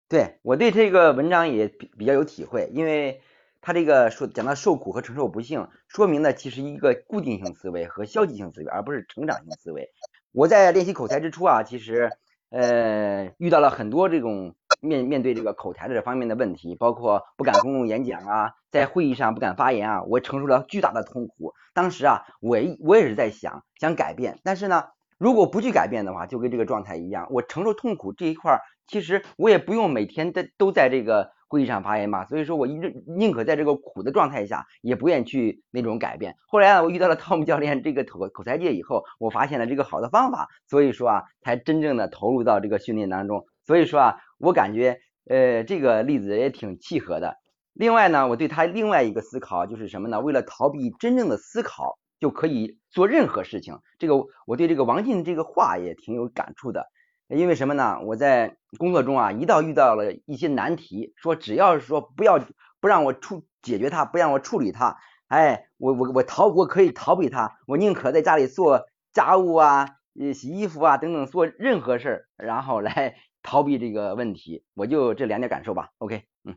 [0.07, 3.21] 对我对这个文章也比比较有体会，因为
[3.61, 9.93] 他这个说讲到受苦和承受不幸，说明呢其实一个固定性思维和消极性思维，而不是成长性思维。
[10.31, 12.09] 我在练习口才之初啊，其实
[12.49, 21.53] 呃遇到了很多这种面面对这个口才的这方面的问题，包括不敢公共演讲啊，在会议上不敢发言啊，我承受了巨大的痛苦。
[21.73, 24.85] 当时啊，我我也是在想想改变，但是呢，
[25.17, 31.31] 如果不去改变的话，就跟这个状态一样，我承受痛苦这一块儿，其实我也不用每天在都在这个。
[31.51, 36.33] 会议上发言嘛，所以说我一直宁可在这个苦的状态下，也不愿意去那种改变。
[36.47, 43.45] 后来啊，我遇到了汤姆教练这个口口才界以后，我发现了这个好的方法，所以说啊，才真正的投入到这个训练当中。
[43.65, 44.97] 所以说啊，我感觉
[45.29, 47.35] 呃这个例子也挺契合的。
[47.73, 50.21] 另外呢，我对他另外一个思考就是什么呢？
[50.21, 53.77] 为了逃避真正的思考，就可以做任何事情。
[53.99, 56.85] 这个我对这个王进这个话也挺有感触的。
[57.31, 57.99] 因为什么呢？
[58.03, 62.39] 我在工作中啊，一到遇到了一些难题，说只要是说不要
[62.79, 69.97] 不让我处解决它，不让我处理它，哎，我我我逃我可以逃避它，我宁可在家里做家务啊，
[70.33, 74.63] 洗衣服啊等等，做任何事儿，然后来 逃避这个问题。
[74.73, 75.89] 我就这两点感受吧。
[75.99, 76.53] OK，嗯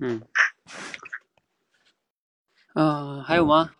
[0.00, 0.22] 嗯
[2.74, 3.70] 嗯，还有吗？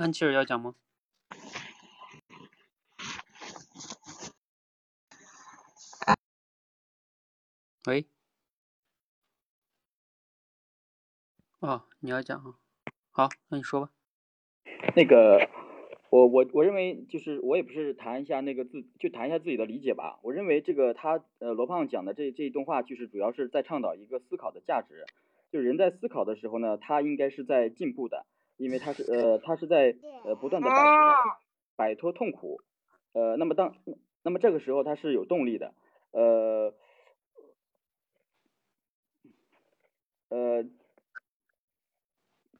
[0.00, 0.74] 安琪儿要讲吗？
[7.86, 8.06] 喂，
[11.58, 12.54] 哦，你要讲啊？
[13.10, 13.90] 好，那你说吧。
[14.96, 15.50] 那个，
[16.08, 20.18] 我我我认为就是我也不是谈一下那个自，就谈一下自己的理解吧。
[20.22, 25.04] 我认为这个他呃罗胖讲的这这一段话，就是主要是在倡导一个思考的价值。
[25.52, 28.24] 就人在思考的时候呢，他应该是在进步的。
[28.60, 31.40] 因为他是呃，他是在呃不断的摆脱
[31.76, 32.60] 摆脱痛苦，
[33.14, 33.74] 呃，那么当
[34.22, 35.72] 那么这个时候他是有动力的，
[36.10, 36.74] 呃
[40.28, 40.66] 呃，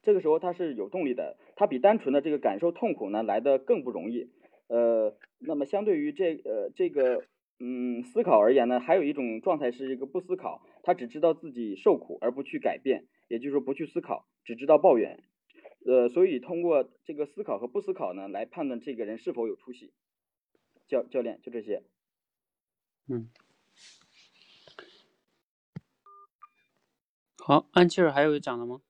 [0.00, 4.30] 这个时候他是有动力的，他比单纯的这个感受痛苦呢来的更不容易，
[4.68, 7.26] 呃，那么相对于这呃这个
[7.58, 15.22] 嗯思考而言呢，还有一种状态是一个不思考，他只知道自己受苦而不去改变，也就是说不去思考，只知道抱怨。
[15.86, 19.92] 呃，所以通过这个思考和不思考呢，来判断这个人是否有出息。
[20.86, 21.84] 教教练就这些。
[23.06, 23.30] 嗯。
[27.38, 28.82] 好，安琪儿还有讲的吗？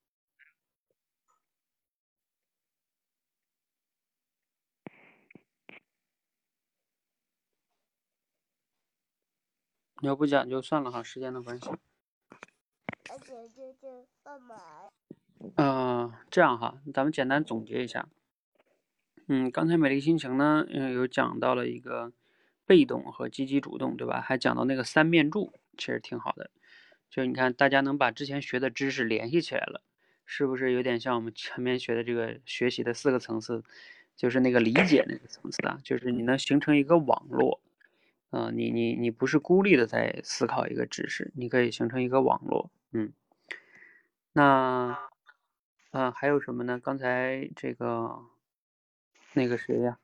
[10.02, 11.68] 你要不讲就算了哈，时间的关系。
[13.10, 14.56] 而且就就干嘛？
[15.56, 18.06] 嗯，这样哈，咱们简单总结一下。
[19.26, 22.12] 嗯，刚才美丽心情呢，嗯，有讲到了一个
[22.66, 24.20] 被动和积极主动，对吧？
[24.20, 26.50] 还讲到那个三面柱，其实挺好的。
[27.08, 29.82] 就你看，大家能把之前学的知识联系起来了，
[30.26, 33.64] 是不是有点像我们前面学的这个学习的四个层次，
[34.16, 35.78] 就是那个理解那个层次啊？
[35.82, 37.60] 就是你能形成一个网络，
[38.30, 43.12] 嗯，你你你不是孤立的在思考一个知识，你可以形成一个网络，嗯，
[44.34, 45.09] 那。
[45.90, 46.78] 啊，还有什么呢？
[46.78, 48.26] 刚才这个
[49.32, 49.98] 那个谁呀，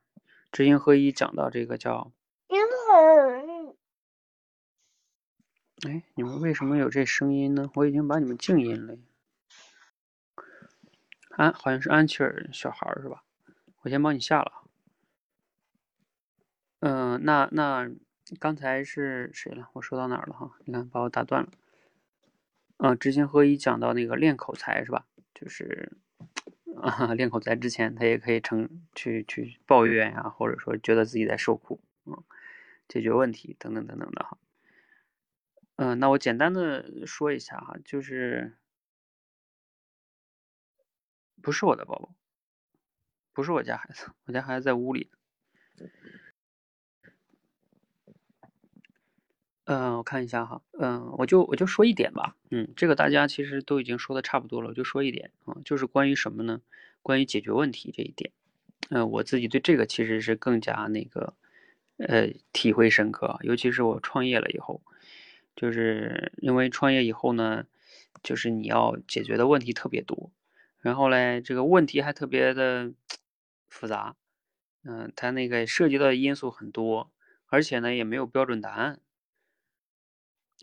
[0.51, 2.13] 知行合一讲到这个叫，
[5.87, 7.71] 哎，你们为什么有这声音呢？
[7.75, 8.97] 我已经把你们静音了。
[11.31, 13.23] 安，好像是安琪儿小孩是吧？
[13.83, 14.65] 我先帮你下了。
[16.81, 17.89] 嗯，那那
[18.41, 19.69] 刚才是谁了？
[19.75, 20.59] 我说到哪儿了哈？
[20.65, 21.51] 你看把我打断了。
[22.79, 25.07] 嗯，知行合一讲到那个练口才是吧？
[25.39, 25.93] 就是
[26.81, 32.25] 啊，练口才之前，他也可以成去去抱怨呀，或者说觉得自己在受苦，嗯，
[32.89, 34.39] 解决问题等等等等的哈。
[35.77, 38.57] 嗯，那我简单的说一下哈，就是
[41.43, 42.15] 不是我的宝宝，
[43.35, 45.11] 不是我家孩子，我家孩子在屋里。
[49.67, 56.61] 嗯，我看一下哈，嗯，我就我就说一点吧，嗯，这个大家其实都已经说的差不多了，我就说一点啊，就是关于什么呢？
[57.03, 58.31] 关于解决问题这一点，
[58.91, 61.35] 嗯，我自己对这个其实是更加那个，
[61.99, 64.83] 呃，体会深刻，尤其是我创业了以后，
[65.57, 67.65] 就是因为创业以后呢，
[68.23, 70.31] 就是你要解决的问题特别多，
[70.79, 72.93] 然后嘞，这个问题还特别的
[73.69, 74.15] 复杂，
[74.85, 77.11] 嗯，它那个涉及到的因素很多，
[77.47, 79.01] 而且呢，也没有标准答案。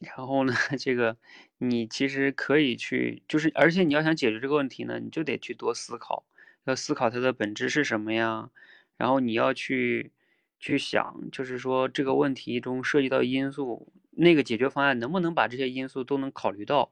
[0.02, 1.18] 然后呢， 这个
[1.58, 6.26] 你其实可以去，就是而且你要想解决这个问题呢，你就得去多思考，
[6.66, 8.50] 要思考它的本质是什么呀？
[8.98, 10.12] 然后你要去
[10.60, 16.92] 去想，就是说这个问题中涉及到因素，那个解决方案能不能把这些因素都能考虑到，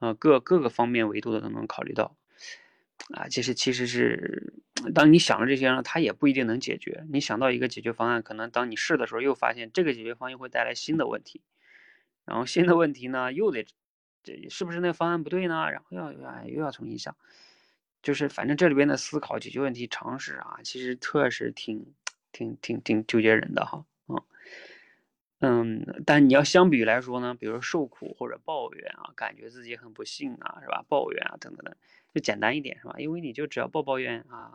[0.00, 2.16] 呃，各各个方面维度的都能考虑到，
[3.14, 4.52] 啊，其实其实是，
[4.94, 7.04] 当你想了这些呢，它也不一定能解决。
[7.12, 11.40] 你想到一个解决方案，可能当你试的时候，又发现这个解决方案又会带来新的问题，
[12.24, 13.66] 然后新的问题呢，又得，
[14.22, 15.70] 这是不是那方案不对呢？
[15.70, 17.16] 然后要又又要重新想，
[18.02, 21.94] 就是反正这里边的思考、解决问题、尝试啊，其实确实挺。
[22.34, 24.16] 挺挺挺纠结人的哈，嗯
[25.40, 30.82] 嗯，但你要相比来说呢，比如说受苦或者抱怨啊，感觉自己很不幸啊，是吧？
[30.88, 31.74] 抱怨啊，等等等，
[32.14, 32.94] 就简单一点是吧？
[32.96, 34.52] 因为你就只要抱抱怨啊，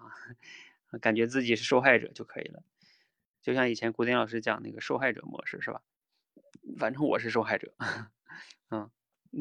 [0.99, 2.63] 感觉自己是受害者就可以了。
[3.43, 5.81] 就像以前古典老师讲那个受害者模式是吧？
[6.77, 7.73] 反正我是受害者，
[8.71, 8.89] 嗯，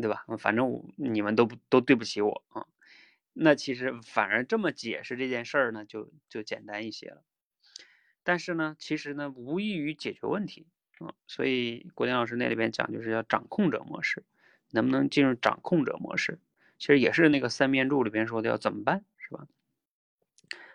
[0.00, 0.24] 对吧？
[0.38, 2.66] 反正你们都不都对不起我啊。
[3.32, 7.22] 那其实反而这么解释这件事儿呢，就就简单一些了。
[8.22, 10.66] 但是呢，其实呢，无异于解决问题
[10.98, 14.24] 啊，所以国典老师那里边讲，就是要掌控者模式，
[14.70, 16.38] 能不能进入掌控者模式？
[16.78, 19.46] 其实也是那个三面柱里边说的要怎么办，是吧？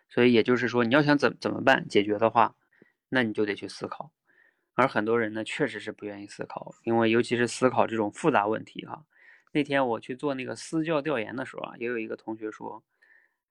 [0.09, 2.55] 所以也就是说，你要想怎怎么办解决的话，
[3.09, 4.11] 那你就得去思考。
[4.81, 9.05] 而很多人呢，确实是不愿意思考，因为尤其是思考这种复杂问题哈。
[9.51, 12.83] 那天我去做那个私教调研的时候啊，也有一个同学说。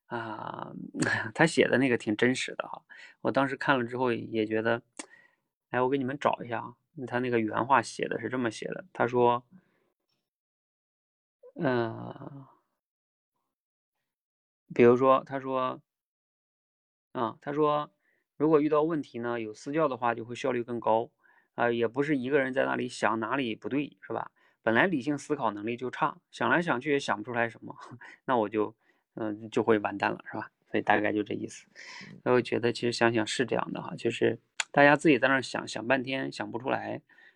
[0.06, 0.72] 啊，
[1.36, 2.82] 他写的那个挺真实的哈，
[3.20, 4.82] 我当时看了之后也觉得，
[5.70, 6.74] 哎，我给你们找一下啊，
[7.06, 9.44] 他那个原话写的是这么写的，他说，
[11.54, 12.44] 嗯，
[14.74, 15.80] 比如说他说，
[17.12, 17.92] 啊，他说，
[18.36, 21.08] 如果遇到问题呢，有私教的话就会效率更高，
[21.60, 24.30] 啊，也不是一个人在那里想哪里不对是吧？
[24.62, 27.76] 本来理性思考能力就差，想来想去也想不出来什么，
[28.24, 28.74] 那我就。
[29.14, 30.52] 嗯，就会完蛋了，是吧？
[30.70, 31.66] 所以大概就这意思。
[32.22, 34.38] 那我觉得其实想想是这样的哈，就是
[34.70, 36.90] 大家自己在那想想半天想不出来，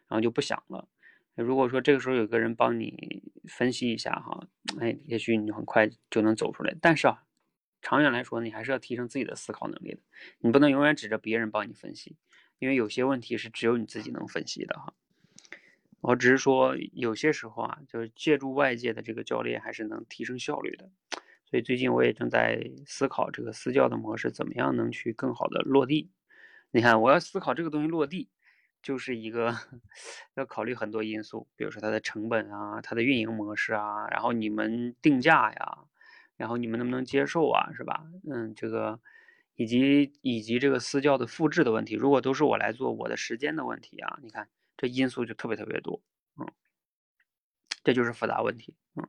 [0.07, 0.89] 然后就不想了。
[1.35, 4.47] 如果说这个时候有个人帮你分析一下哈，
[4.81, 6.75] 哎，也许你很快就能走出来。
[6.81, 7.25] 但是啊，
[7.83, 10.01] 长远来说，你还是要提升自己的思考能力的。
[10.39, 12.17] 你不能永远指着别人帮你分析，
[12.59, 14.95] 因为有些问题是只有你自己能分析的哈。
[16.01, 20.91] 我只是说有些时候啊，就是借助外界的这个教练，还是能提升效率的。
[21.47, 26.11] 所以最近我也正在思考这个私教的模式怎么样能去更好的落地。
[26.73, 28.29] 你看，我要思考这个东西落地，
[28.83, 29.57] 就是一个
[30.35, 35.79] 要考虑很多因素，比如说它的成本啊，它的运营模式啊，然后你们定价呀，
[36.37, 38.05] 然后你们能不能接受啊，是吧？
[38.29, 39.01] 嗯，这个
[39.57, 46.03] 以及以及这个私教的复制的问题，如果都是我来做，我的时间的问题啊，你看这因素就特别特别多，
[46.37, 46.47] 嗯，
[47.83, 49.09] 这就是复杂问题，嗯，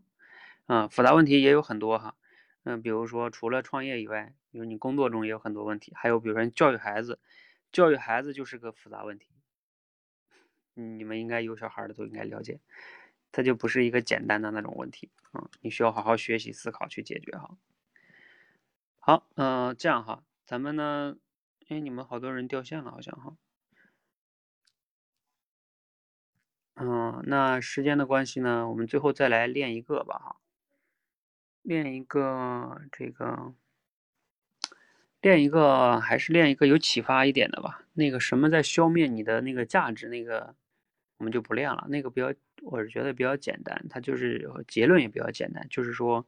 [0.66, 2.16] 啊，复杂问题也有很多哈。
[2.64, 7.20] 嗯，比如说除了创业以外，比如你工作中也有很多问题，还有比如说教育孩子，
[7.72, 9.30] 教育孩子就是个复杂问题。
[10.74, 12.60] 你们应该有小孩的都应该了解，
[13.32, 17.56] 它就不是一个简单的那种问题啊，你需要好好学习思考去解决哈。
[19.00, 21.18] 好，嗯，这样哈，咱们呢，
[21.70, 23.36] 哎，你们好多人掉线了好像哈。
[26.76, 30.36] 嗯，那时间的关系呢，我们最后再来练一个吧哈。
[31.64, 33.56] 练一个这个，
[35.20, 37.84] 练一个还是练一个有启发一点的吧。
[37.94, 40.54] 那个什么在消灭你的那个价值，那个
[41.18, 41.88] 我们就不练了。
[41.90, 42.32] 那个比较，
[42.62, 46.24] 我是觉得比较简单，它就是结论也比较简单，就是说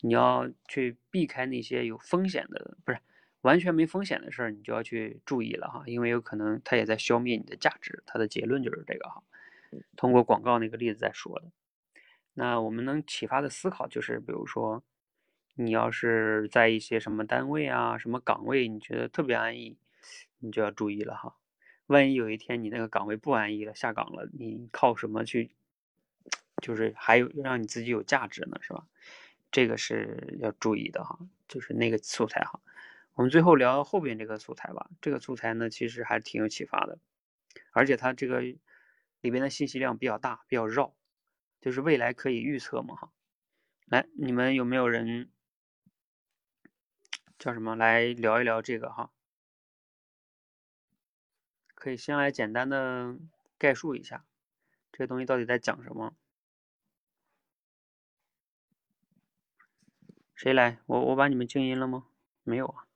[0.00, 3.00] 你要去避开那些有风险的，不是
[3.48, 8.02] 完全没风险的事儿，你就要去注意了哈，因为有可能它也在消灭你的价值。
[8.04, 9.22] 它的结论就是这个哈，
[9.96, 11.50] 通过广告那个例子在说的。
[12.34, 14.82] 那我们能启发的思考就是，比如说，
[15.54, 19.78] 你要是在一些什么单位啊、什么岗位，你觉得特别安逸，
[20.40, 21.34] 你就要注意了哈。
[21.86, 25.50] 万一有一天你那个岗位不安逸了，下岗了，你靠什么去，
[26.60, 28.84] 就是还有让你自己有价值呢，是吧？
[29.50, 31.18] 这个是要注意的哈。
[31.48, 32.60] 就是那个素材哈。
[33.18, 34.88] 我们最后聊后边这个素材吧。
[35.00, 37.00] 这个素材呢，其实还挺有启发的，
[37.72, 38.60] 而且它这个里
[39.32, 40.94] 边的信息量比较大，比较绕。
[41.60, 43.12] 就是未来可以预测嘛哈，
[43.86, 45.32] 来，你们有没有人
[47.40, 49.10] 叫什么来聊一聊这个哈？
[51.74, 53.16] 可以先来简单的
[53.58, 54.24] 概述一下，
[54.92, 56.14] 这个东西到底在讲什么？
[60.36, 60.78] 谁来？
[60.86, 62.06] 我我把你们静音了吗？
[62.44, 62.86] 没有啊，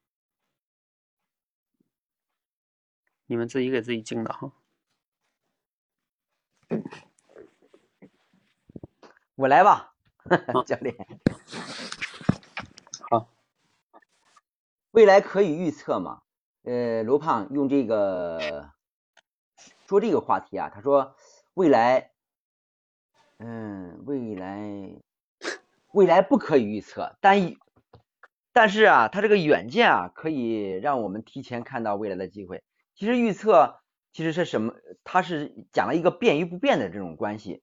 [3.33, 4.53] 你们自己给自己静的哈。
[9.37, 9.95] 我来吧，
[10.67, 10.95] 教练。
[13.09, 13.31] 好，
[14.91, 16.21] 未来可以预测吗？
[16.65, 18.71] 呃，罗胖用这个
[19.87, 21.17] 说这个话题啊，他说
[21.55, 22.13] 未来，
[23.39, 25.01] 嗯，未来
[25.93, 27.57] 未来不可以预测，但
[28.53, 32.63] 但是啊，他这个远见啊，可以让我们提前看到未来的机会。
[33.03, 33.81] 其实预测
[34.13, 34.75] 其实是什么？
[35.03, 37.61] 他是讲了一个变与不变的这种关系。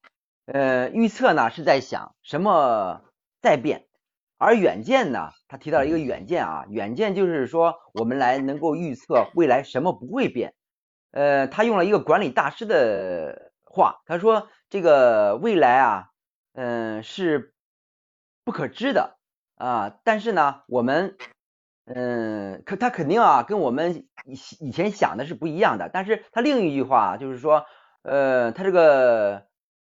[0.48, 3.06] 呃，预测呢是在想什么
[3.42, 3.88] 在变，
[4.38, 10.56] 而远见呢，他提到了一个远见啊，远见就是说我们来能够预测未来什么不会变。
[11.12, 16.10] 呃，他用了一个管理大师的话，他说这个未来啊，
[16.52, 17.54] 嗯，是
[18.44, 19.18] 不可知的
[19.56, 21.16] 啊，但是呢，我们
[21.94, 25.90] 嗯，可他肯定啊，跟我们以以前想的是不一样的。
[25.92, 27.66] 但是他另一句话就是说，
[28.04, 29.48] 呃，他这个。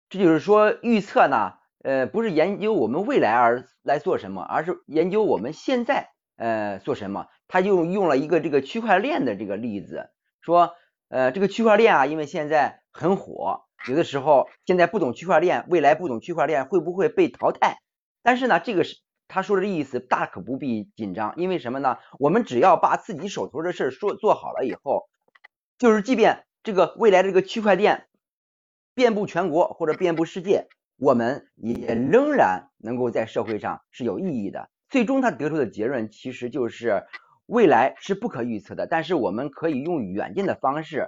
[0.10, 7.26] 这就是说，预测呢，呃，不是研究我们未来而来做什么，而是研究我们现在呃做什么。
[7.48, 10.76] 他就用了一个这个区块链的这个例子，说，
[11.10, 17.78] 呃，这个区块链啊，因为现在很火，有的时候现在不懂区块链，未来不懂区块链会不会被淘汰？
[18.22, 18.98] 但是呢，这个是
[19.34, 21.98] 他说的意思，大可不必紧张，因为什么呢？
[22.20, 25.10] 我们只要把自己手头的事说做好了以后，
[25.80, 28.06] 就是即便这个未来这个区块链。
[28.96, 30.68] 遍布全国或者遍布世界，
[30.98, 34.70] 我们也仍然能够在社会上是有意义的。
[34.88, 37.02] 最终他得出的结论其实就是
[37.48, 41.08] 未来是不可预测的，但是我们可以用远见的方式，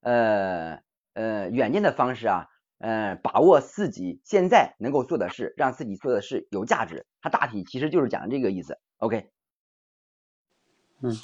[0.00, 0.78] 呃
[1.12, 2.46] 呃远见的方式啊，
[2.78, 7.06] 呃把握自己现在能够做的事，让自己做的事有价值。
[7.20, 8.78] 它大体其实就是讲这个意思。
[8.98, 9.30] OK，
[11.00, 11.16] 嗯，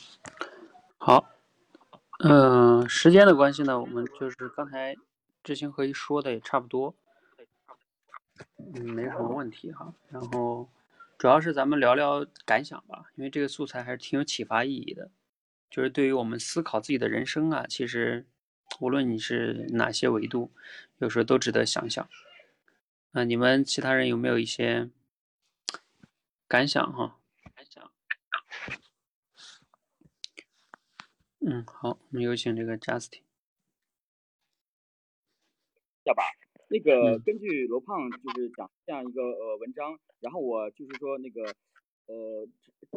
[0.99, 1.29] 好，
[2.21, 4.95] 嗯，时间的关系呢，我们就是刚才。
[5.45, 6.95] 知行合一说的也差不多，
[8.59, 9.93] 嗯，没什么问题哈。
[10.09, 10.69] 然后
[11.19, 15.11] 主要是咱们聊聊感想吧，因为这个素材还是挺有启发意义的，
[15.69, 18.25] 就是对于我们思考自己的人生啊，其实
[18.81, 20.51] 无论你是哪些维度，
[20.99, 22.09] 有时候都值得想想。
[23.13, 24.91] 那你们其他人有没有一些
[26.49, 27.19] 感想哈？
[27.55, 27.93] 感想。
[31.41, 33.21] 嗯，好，我们有请这个 Justin。
[36.05, 36.23] 下吧，
[36.69, 41.43] 那个根据罗胖就是讲这样一个呃文章，然后我就是说那个
[42.07, 42.49] 呃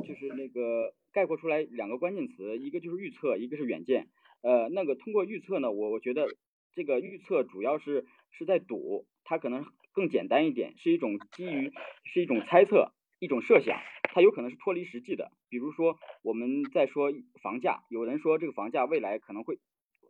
[0.07, 4.07] 就是那个概括出来两个关键词，一个就是预测，一个是远见。
[4.41, 6.27] 呃，那个通过预测呢，我我觉得
[6.73, 11.71] 这个预测主要是是在赌，它可能更简单一点，是一种基于
[12.03, 13.79] 是一种猜测，一种设想，
[14.13, 15.31] 它有可能是脱离实际的。
[15.49, 17.11] 比如说我们在说
[17.41, 19.59] 房价，有人说这个房价未来可能会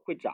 [0.04, 0.34] 会涨。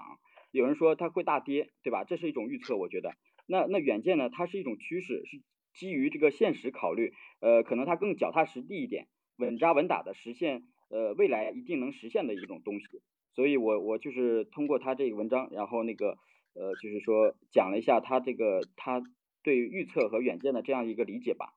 [0.52, 2.04] 有人说它会大跌，对吧？
[2.04, 3.14] 这是一种预测，我觉得。
[3.48, 4.30] 那那远见呢？
[4.30, 5.42] 它是一种趋势，是
[5.74, 12.86] 基于这个现实考虑，呃，可能它更脚踏实地一点，稳扎稳打的实现，呃，未来一定能实现的一种东西。
[13.34, 16.18] 所以我我就是通过他这个文章，然后那个
[16.54, 19.02] 呃，就是说讲了一下他这个他
[19.44, 21.54] 对预测和远见的这样一个理解吧。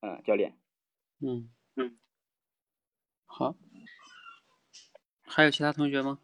[0.00, 0.56] 嗯，教练。
[1.20, 1.98] 嗯嗯。
[3.26, 3.56] 好。
[5.22, 6.18] 还有其他同学吗？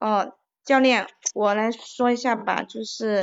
[0.00, 3.20] 哦，教练，我来说一下吧，就是，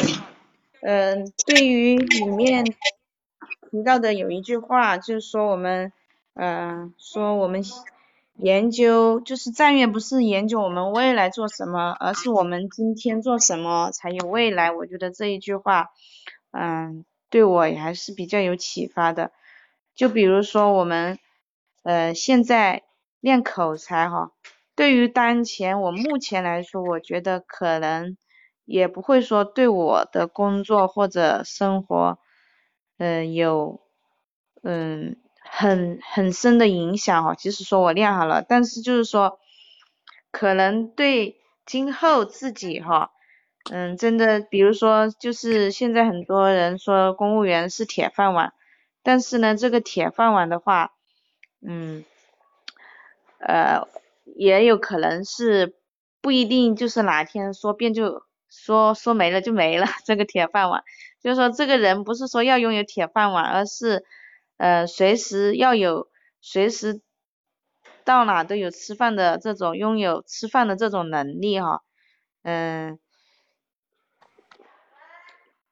[0.81, 5.91] 嗯，对于里面提到的有一句话，就是说我们，
[6.35, 7.63] 嗯，说我们
[8.35, 14.71] 研究就是战略不是研究我们未来做什么，而是我们今天做什么才有未来。
[14.71, 15.89] 我觉得这一句话，
[16.51, 19.31] 嗯，对我还是比较有启发的。
[19.95, 21.17] 就比如说我们，
[21.81, 22.83] 呃，现在
[23.19, 24.31] 练口才哈。
[24.81, 28.17] 对于当前我目前来说，我觉得可能
[28.65, 32.17] 也不会说对我的工作或者生活，
[32.97, 33.79] 嗯，有
[34.63, 37.35] 嗯很很深的影响哈。
[37.35, 39.37] 即使说我练好了，但是就是说，
[40.31, 43.11] 可能对今后自己哈，
[43.69, 48.51] 嗯，真的，比如说就是现在很多人说公务员是铁饭碗，
[49.03, 50.91] 但是呢，这个铁饭碗的话，
[51.63, 52.03] 嗯，
[53.37, 53.87] 呃。
[54.35, 55.75] 也有可能是
[56.21, 60.83] 不一定就是哪天说变就说说没了就没了这个铁饭碗，
[61.21, 64.03] 就是说这个人不是说要拥有铁饭碗，而是
[64.57, 66.09] 呃随时要有
[66.41, 67.01] 随时
[68.03, 71.81] 到哪都有吃饭的这种拥有吃饭的这种能力哈，
[72.43, 72.99] 嗯，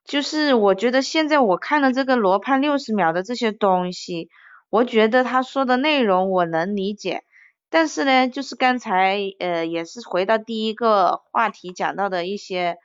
[0.04, 4.30] 就是我觉得现在我看了这个罗胖六十秒的这些东西，
[4.70, 7.24] 我觉得他说的内容我能理解。
[7.72, 12.78] 但是呢，就是刚才呃也是回到第一个话题讲到的一些，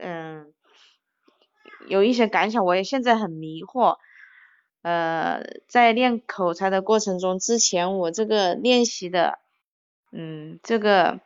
[0.00, 0.52] 嗯，
[1.88, 3.98] 有一些感想，我也现在很迷惑。
[4.80, 9.38] 呃，在练口才的过程中，之前我这个练习的，
[10.10, 11.20] 嗯，这个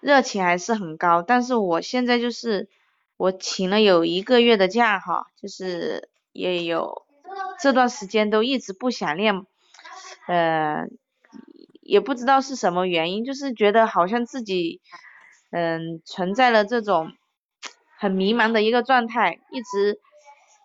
[0.00, 2.68] 热情还是很高，但是我现在就是
[3.16, 7.06] 我请了有一个月的假哈，就是也有
[7.60, 9.46] 这段时间都一直不想练，
[10.26, 10.88] 呃。
[11.88, 14.82] 也不知道是什么原因，就是觉得好像自己，
[15.50, 17.12] 嗯，存在了这种
[17.98, 19.98] 很迷茫的一个状态，一直，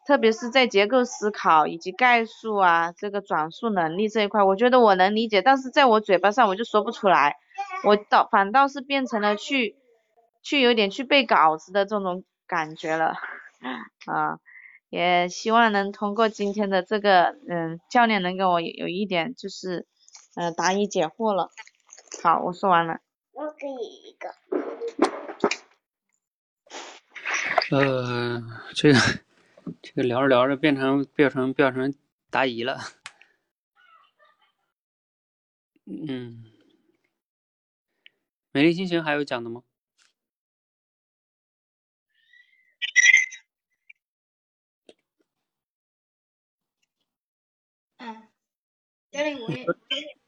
[0.05, 7.37] 特别是在结构思考以及概述啊，这个转述能力这一块，我觉得我能理解，但是在我嘴巴上我就说不出来，
[7.85, 9.77] 我倒反倒是变成了去，
[10.43, 13.13] 去有点去背稿子的这种感觉了，
[14.07, 14.39] 啊，
[14.89, 19.87] 也希望能通过今天的这个，嗯，教练能给我有一点就是。
[20.35, 21.51] 呃，答疑解惑了。
[22.23, 22.99] 好，我说完了。
[23.33, 24.33] 我给你一个。
[27.69, 28.41] 呃，
[28.73, 28.99] 这个
[29.81, 31.93] 这个聊着聊着变成变成变成
[32.29, 32.79] 答疑了。
[35.85, 36.45] 嗯，
[38.51, 39.63] 美丽心情还有讲的吗？
[47.97, 48.29] 嗯，
[49.11, 49.65] 我也。
[49.65, 50.22] 嗯，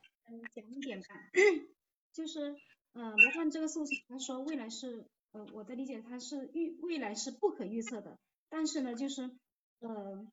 [0.54, 1.06] 讲一点吧，
[2.14, 2.56] 就是，
[2.94, 8.18] 呃，罗汉这个素材，他说未来是，呃，我的理解他是预未来是不可预测的，
[8.50, 9.32] 但是呢，就是，
[9.80, 10.26] 呃，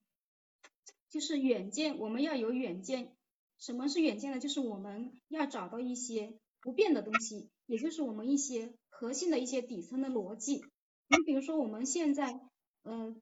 [1.11, 3.15] 就是远见，我们要有远见。
[3.59, 4.41] 什么是远见呢？
[4.41, 10.65] 就是我们要找到一些不变的东西，也就是我们一些核心的一些底层的逻辑。
[11.09, 12.41] 你比如说我们现在，
[12.83, 13.15] 呃，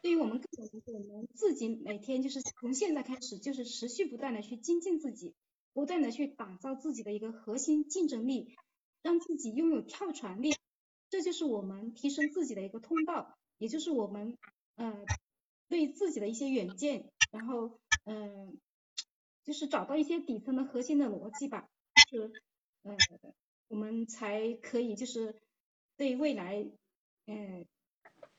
[0.00, 5.34] 对于我们个人来说，我们自己每天就是从现在开始，就是持续不断的去精进自己。
[5.72, 8.56] 不断的去打造自己的一个核心竞争力，
[9.02, 10.54] 让自己拥有跳船力，
[11.08, 14.36] 这就是我们提升自己的一个通道，也就是我们
[14.74, 15.06] 嗯
[15.68, 18.58] 对自己的一些远见，然后嗯
[19.44, 21.68] 就是找到一些底层的核心的逻辑吧，
[22.10, 22.42] 就是
[22.82, 22.96] 嗯
[23.68, 25.40] 我们才可以就是
[25.96, 26.68] 对未来
[27.26, 27.64] 嗯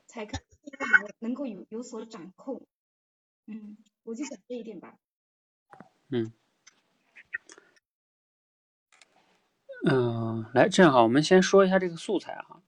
[0.07, 0.37] 才可
[1.19, 2.67] 能够有有所掌控，
[3.47, 4.99] 嗯我就讲这一点吧，
[6.09, 6.33] 嗯。
[9.83, 12.61] 嗯，来，正好我们先说一下这个素材哈。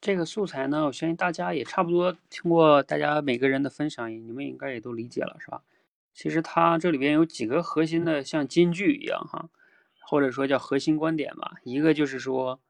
[0.00, 5.62] 这个素材呢，我相信大家也差不多听过，大家每个人的分享，你们应该也都理解了，是吧？
[6.12, 9.48] 其实它这里边有几个核心的，像金句一样哈，
[10.00, 11.52] 或者说叫核心观点吧。
[11.62, 12.60] 一个就是说，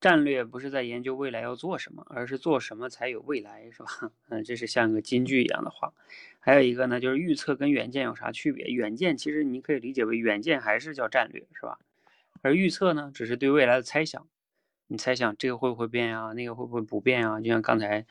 [0.00, 3.88] 战略不是在研究未来要做什么，而是做什么才有未来，是吧？
[4.30, 5.92] 嗯，这是像个金句一样的话。
[6.40, 8.64] 还有一个呢，就是预测跟远见有啥区别？
[8.68, 11.78] 远见其实你可以理解为远见还是叫战略，是吧？
[12.42, 14.28] 而预测呢，只是对未来的猜想。
[14.88, 16.32] 你猜想这个会不会变呀？
[16.32, 17.40] 那个会不会不变呀？
[17.40, 18.06] 就像刚才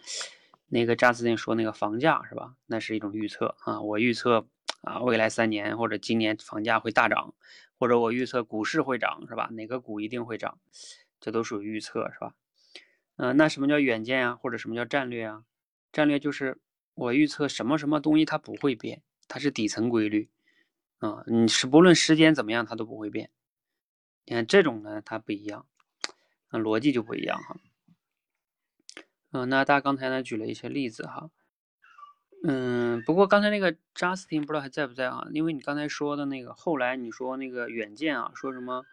[0.67, 2.55] 那个扎斯汀说那个房价是吧？
[2.65, 3.82] 那是一种预测啊。
[3.82, 4.47] 我预测
[4.82, 7.34] 啊，未来三年或者今年房价会大涨，
[7.80, 9.47] 或者我预测股市会涨是吧？
[9.53, 10.59] 哪个股一定会涨？
[11.21, 12.34] 这都属于预测是吧？
[13.15, 14.36] 嗯，那什么叫远见啊？
[14.36, 15.43] 或者什么叫战略啊？
[15.93, 16.57] 战略就是
[16.93, 20.30] 我预测什么什么东西它不会变，它是底层规律
[20.97, 21.23] 啊。
[21.26, 23.30] 你是不论时间怎么样，它都不会变。
[24.26, 25.67] 你看这种呢，它不一样，
[26.49, 27.57] 那逻辑就不一样哈。
[29.32, 31.30] 嗯，那大家刚才呢举了一些例子哈。
[32.47, 35.28] 嗯，不过刚才那个扎斯汀不知道还在不在啊？
[35.32, 38.86] 因为你刚才说的那个，后来你说那个远见啊，说什么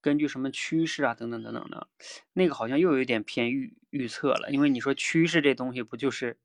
[0.00, 1.88] 根据什么趋势啊等等等等的，
[2.32, 4.50] 那个好像又有点偏预预测了。
[4.50, 6.38] 因为你说趋势这东西不就是，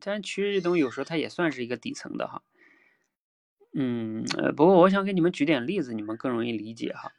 [0.00, 2.42] 但趋势这东西有时候它也算是一个底层的哈。
[3.74, 7.10] 嗯，呃，不过我想给你们举点例子，你们更容易理解哈。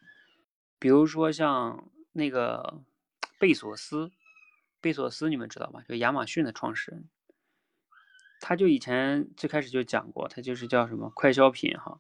[0.78, 2.84] 比如说像那个
[3.40, 4.12] 贝索斯，
[4.80, 5.82] 贝索斯你们知道吧？
[5.90, 7.10] 就亚马逊的创始人，
[8.40, 12.00] 他就以前最开始就讲过，他就是叫什么快消品哈，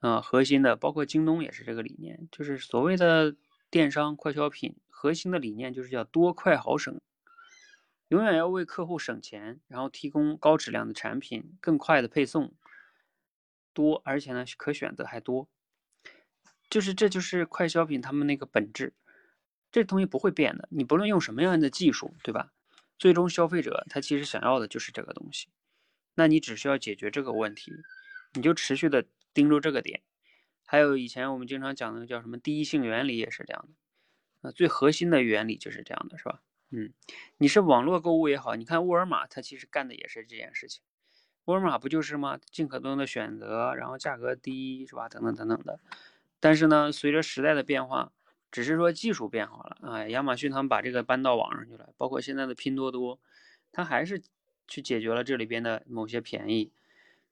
[0.00, 3.34] 啊，核心的包括京东也是这个理念，就是所谓的
[3.70, 7.00] 电商快消品核心的理念就是叫多快好省，
[8.08, 12.52] 永远要为客户省钱，然后提供高质量的产品，更快的配送。
[13.78, 15.48] 多，而且呢可选择还多，
[16.68, 18.92] 就是这就是快消品他们那个本质，
[19.70, 20.68] 这东西不会变的。
[20.72, 22.52] 你不论用什么样的技术，对吧？
[22.98, 25.46] 最终消费者他其实想要的就是这个东西，
[26.16, 27.70] 那你只需要解决这个问题，
[28.32, 30.02] 你就持续的盯住这个点。
[30.66, 33.68] 还有以前我们经常讲的叫什么第一性原理也是这样
[34.42, 36.42] 的，啊，最核心的原理就是这样的，是吧？
[36.70, 36.92] 嗯，
[37.36, 40.82] 你是网络购物也好，你看沃尔玛它其实干的也是这件事情。
[41.48, 42.38] 沃尔玛不就是吗？
[42.50, 45.08] 尽可能的选择，然后价格低，是吧？
[45.08, 45.80] 等等等等的。
[46.40, 48.12] 但是呢，随着时代的变化，
[48.52, 53.18] 只是说技术变好了啊，亚马逊他们把这个搬到网上去了，包括现在的拼多多，
[53.72, 54.20] 它还是
[54.66, 56.70] 去解决了这里边的某些便宜。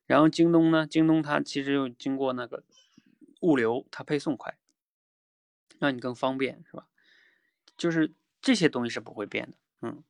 [0.07, 2.64] 然后京东呢，京东它其实又经过那个
[3.43, 4.57] 物流，它配送快，
[5.79, 6.87] 让你更方便，是吧？
[7.77, 10.03] 就是这些东西是不会变的，嗯。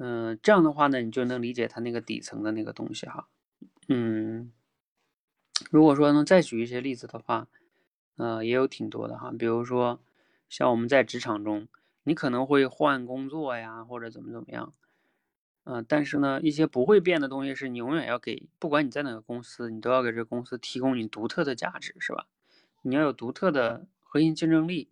[0.00, 3.28] 嗯，这样的话呢，你就能理解它那个底层的那个东西哈。
[3.88, 4.52] 嗯，
[5.72, 7.48] 如果说能再举一些例子的话，
[8.16, 9.32] 呃，也有挺多的哈。
[9.36, 10.00] 比如说，
[10.48, 11.66] 像我们在职场中，
[12.04, 14.72] 你可能会换工作呀，或者怎么怎么样。
[15.64, 22.26] 嗯，但是呢，一些不会变的东西是你永远要给，不管你在哪个公司，你都要给这个公司提供你独特的价值，是吧？
[22.82, 24.88] 你要有独特的核心竞争力，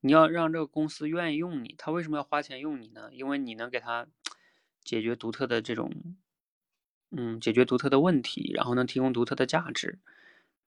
[0.00, 1.74] 你要让这个公司愿意用你。
[1.78, 3.08] 他为什么要花钱用你呢？
[3.12, 4.06] 因为你能给他。
[4.90, 5.88] 解决独特的这种，
[7.12, 10.00] 嗯，解决独特的问题，然后能提供独特的价值。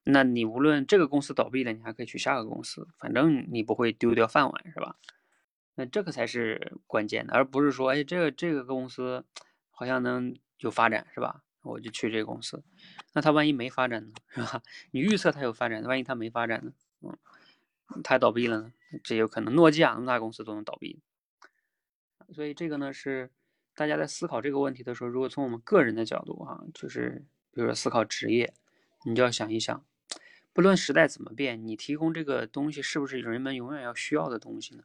[0.05, 4.95] 那你无论这个公司倒闭了，你还可以去下个公司，反正你不会丢掉饭碗，是吧？
[5.75, 9.25] 那这个才是关键的，而不是说，哎，这个这个公司
[9.71, 11.43] 好像能有发展，是吧？
[11.63, 12.63] 我就去这个公司。
[13.11, 14.63] 那他万一没发展呢，是吧？
[14.91, 16.71] 你预测他有发展，万一他没发展呢？
[17.01, 17.17] 嗯，
[18.01, 18.71] 他倒闭了呢？
[19.03, 19.53] 这有可能。
[19.53, 21.01] 诺基亚那么大公司都能倒闭，
[22.31, 23.29] 所以这个呢是。
[23.75, 28.53] 大家在思考这个问题的时候，如果从我们个人的角度哈，就是比如说思考职业，
[29.05, 29.85] 你就要想一想，
[30.53, 34.83] 不论时代怎么变，你提供这个东西是不是人们永远要需要的东西呢？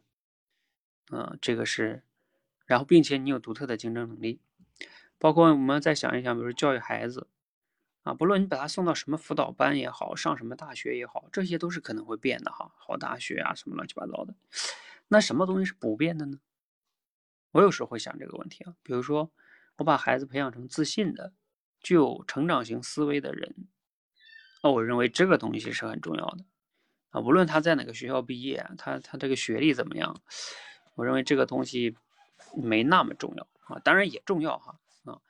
[1.11, 2.03] 嗯，这个是，
[2.67, 4.41] 然后并且你有独特的竞争能力，
[5.19, 7.29] 包括我们再想一想，比如教育孩子
[8.03, 14.35] 啊，不论你把他送到什么辅导班也好，上什么大学也好，这些都是可能会变的哈，好大学啊什么乱七八糟的，
[15.09, 16.41] 那什么东西是不变的呢？
[17.51, 19.31] 我有时候会想这个问题啊，比如说
[19.77, 21.33] 我把孩子培养成自信的、
[21.81, 23.69] 具有成长型思维的人，
[24.63, 26.45] 那我认为这个东西是很重要的
[27.11, 27.21] 啊。
[27.21, 30.21] 无论他在哪个学校毕业，他他这个学历怎么样，
[30.95, 31.97] 我认为这个东西
[32.55, 33.79] 没那么重要啊。
[33.81, 35.21] 当然也重要哈啊，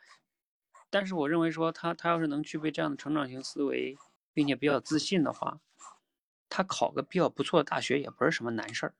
[0.91, 3.97] 但是我认为说他他要是能具备这样的成长型思维，
[4.33, 5.61] 并且比较自信的话，
[6.49, 8.95] 他考个比较不错的大学也不是什么难事儿。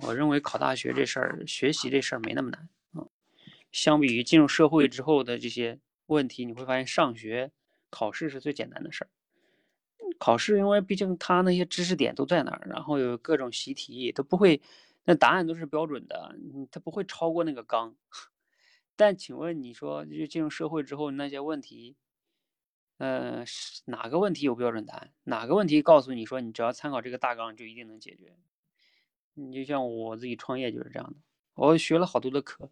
[0.00, 3.06] 我认为考大学这事儿，学习这事儿没那么难啊。
[3.70, 7.52] 相比于进入社会之后的这些问题，你会发现上学
[7.90, 9.08] 考试是最简单的事儿。
[10.18, 14.60] 考试，因为毕竟他那些知识点都在那儿，然后有各种习题都不会，
[15.04, 16.36] 那答案都是标准的，
[16.70, 17.96] 他不会超过那个纲。
[18.96, 21.96] 但请问你说，就进入社会之后那些问题，
[22.98, 23.44] 呃，
[23.86, 25.12] 哪个问题有标准答案？
[25.24, 28.36] 哪个问题告诉你说，你只要参考这个大纲就一定能解决？
[29.34, 31.16] 你就像我自己创业就是这样的，
[31.54, 32.70] 我学了好多的课，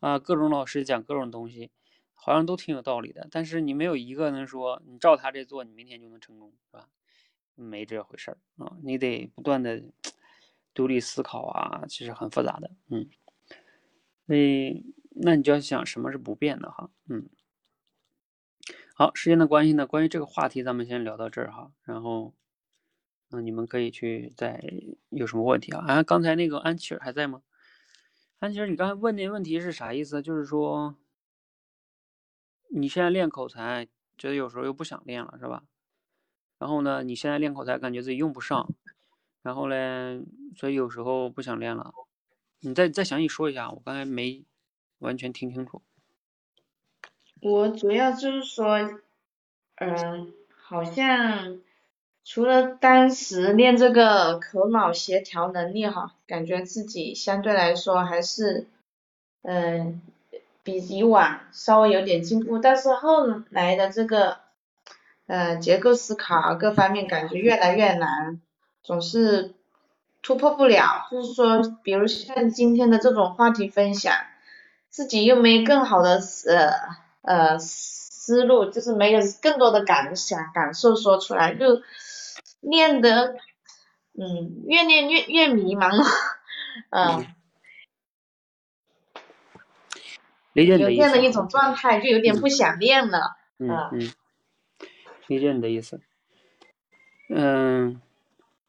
[0.00, 1.70] 啊，各种老师讲各种东西，
[2.14, 6.88] 好像都挺有道理的，但是你没有一个能说你照他这做，你明天就能成功，是吧？
[7.54, 9.82] 没这回事儿啊，你得不断的
[10.74, 13.08] 独立思考啊，其实很复杂的，嗯，
[14.26, 17.28] 所以那你就要想什么是不变的哈，嗯，
[18.94, 22.34] 好，时间的关系呢，关于这个话题咱们先聊到这儿哈，然后。
[23.28, 24.62] 那你们可以去再
[25.10, 25.84] 有什么问题啊？
[25.86, 27.42] 啊，刚才那个安琪儿还在吗？
[28.38, 30.22] 安琪儿，你刚才问那问题是啥意思？
[30.22, 30.94] 就是说
[32.68, 35.64] 你现在练口才，觉得有时候又不想练了，是吧？
[36.58, 38.72] 然后呢，你现在练口才，感觉自己用不上，
[39.42, 40.22] 然后嘞，
[40.56, 41.92] 所以有时候不想练了。
[42.60, 44.44] 你再再详细说一下，我刚才没
[44.98, 45.82] 完全听清楚。
[47.42, 48.78] 我主要就是说，
[49.76, 51.60] 嗯，好像。
[52.28, 58.66] 除了当时练这个口脑协调能力哈，感觉自己相对来说还是，
[59.42, 60.02] 嗯，
[60.64, 64.38] 比以往稍微有点进步，但是后来的这个，
[65.28, 68.40] 呃，结构思考各方面感觉越来越难，
[68.82, 69.54] 总是
[70.20, 71.06] 突破不了。
[71.12, 74.12] 就是说，比如像今天的这种话题分享，
[74.90, 76.72] 自己又没更好的呃
[77.22, 81.82] 呃思路，就是没有更多的感想感受说出来，就。
[82.68, 83.36] 练得，
[84.18, 86.04] 嗯，越练越越迷茫了，
[86.90, 87.26] 嗯，
[90.52, 94.12] 有这样的一种状态，就有点不想练了，嗯嗯，
[95.28, 96.00] 理解你的意思，
[97.28, 98.00] 嗯，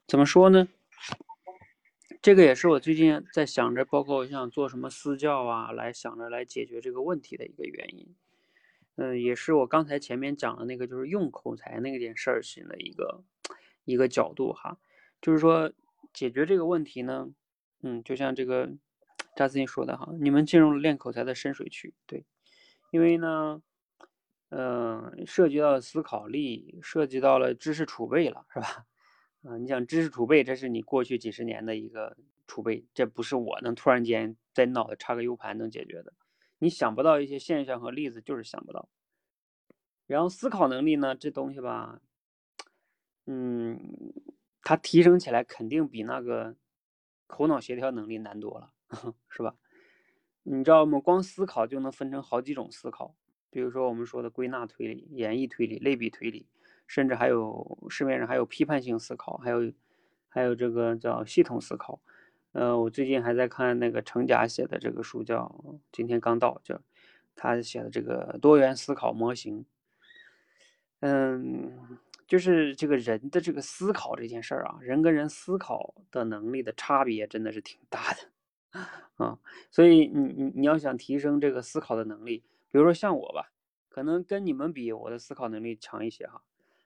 [0.07, 0.67] 怎么说呢？
[2.21, 8.15] 这个也是我最近在想着，包括我想做什么私教啊，来想着来解决这个问题的一个原因，
[8.97, 13.23] 嗯，也是我刚才前面讲的那个，就是用口才那件事儿情的一个。
[13.87, 14.77] 一个角度哈，
[15.21, 15.71] 就是说
[16.13, 17.33] 解决这个问题呢，
[17.81, 18.69] 嗯，就像这个
[19.35, 22.25] 扎斯汀说的哈，你们进入了练口才的深水区，对，
[22.91, 23.61] 因为呢，
[24.49, 28.85] 嗯，涉及到思考力，涉及到了知识储备了，是吧？
[29.43, 36.13] 啊，你想知识储备，这是你过去几十年的一个储备，这不是我能突然间在脑袋插个 U 盘能解决的。
[36.59, 38.89] 你想不到一些现象和例子，就是想不到。
[40.07, 42.01] 然后思考能力呢，这东西吧，
[43.27, 43.77] 嗯，
[44.63, 46.55] 它提升起来肯定比那个
[47.27, 48.73] 口脑协调能力难多了，
[49.29, 49.55] 是吧？
[50.43, 50.97] 你知道吗？
[50.99, 53.13] 光思考就能分成好几种思考，
[53.49, 56.47] 比如说我们说的归纳推理、演绎推理、类比推理，
[56.87, 59.73] 甚至还有市面上还有批判性思考，还有
[60.29, 62.01] 还有这个叫系统思考。
[62.53, 65.53] 呃，我最近还在看那个程甲写的这个书，叫
[65.91, 66.79] 今天刚到，叫
[67.35, 69.65] 他写的这个多元思考模型。
[71.01, 78.79] 嗯，就是这个人的这个思考这件事儿啊，人跟人思考的能力的差别真的是挺大的。
[79.15, 79.39] 啊，
[79.71, 83.51] 所以你你你要想提升这个思考的能力，比如说像我吧，
[83.89, 86.43] 可能跟你们比，我的思考能力强一些哈。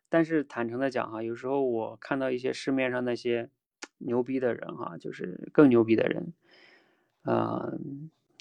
[0.08, 3.50] 但是坦诚的讲哈，有时候我看到一些市面上那些
[3.98, 6.34] 牛逼的人哈，就是更牛逼的人，
[7.24, 7.78] 呃，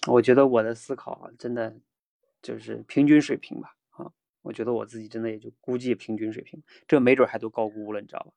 [0.06, 1.74] 我觉得我的思考真的
[2.42, 3.74] 就是平均水平吧。
[4.42, 8.32] 我觉得我自己真的也就估计平均水平，这没准还都高估了，你知道吧？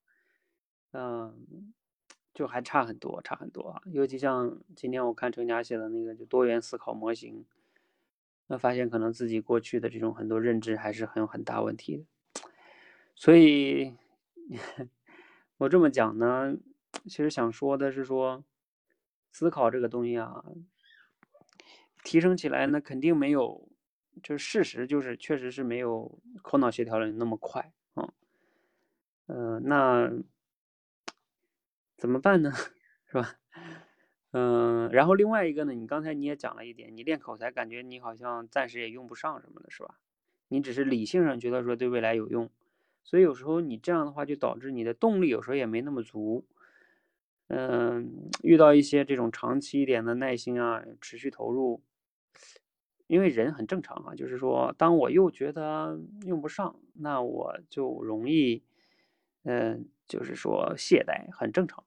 [0.91, 1.73] 嗯。
[2.33, 3.83] 就还差很多，差很多啊！
[3.85, 7.45] 尤其像今天我看程家写的那个就多元思考模型，
[8.47, 12.05] 那发现可能自己过去的这种很多认知还是很有很大问题的。
[13.15, 13.93] 所以，
[15.57, 16.57] 我这么讲呢，
[17.03, 18.43] 其实想说的是说，
[19.31, 20.43] 思考这个东西啊，
[22.03, 23.69] 提升起来那肯定没有，
[24.21, 28.13] 就是事实就是确实是没有口脑协调的那么快啊。
[29.27, 30.11] 嗯，那。
[31.95, 32.51] 怎么办呢？
[33.07, 33.35] 是吧？
[34.31, 39.99] 嗯，然后另外一个呢，你刚才你也讲了一点，你练口才，感觉你好像暂时也用不上什么的，是吧？
[40.49, 42.49] 你只是理性上觉得说对未来有用，
[43.05, 46.45] 所以有时候你这样的话就导致你的动力有时候也没那么足。
[47.47, 51.81] 嗯，遇到一些这种长期一点的耐心啊，持续投入，
[53.13, 58.63] 因为人很正常啊，就是说，当我又觉得用不上，那我就容易，
[59.43, 61.83] 嗯，就是说懈怠，很正常。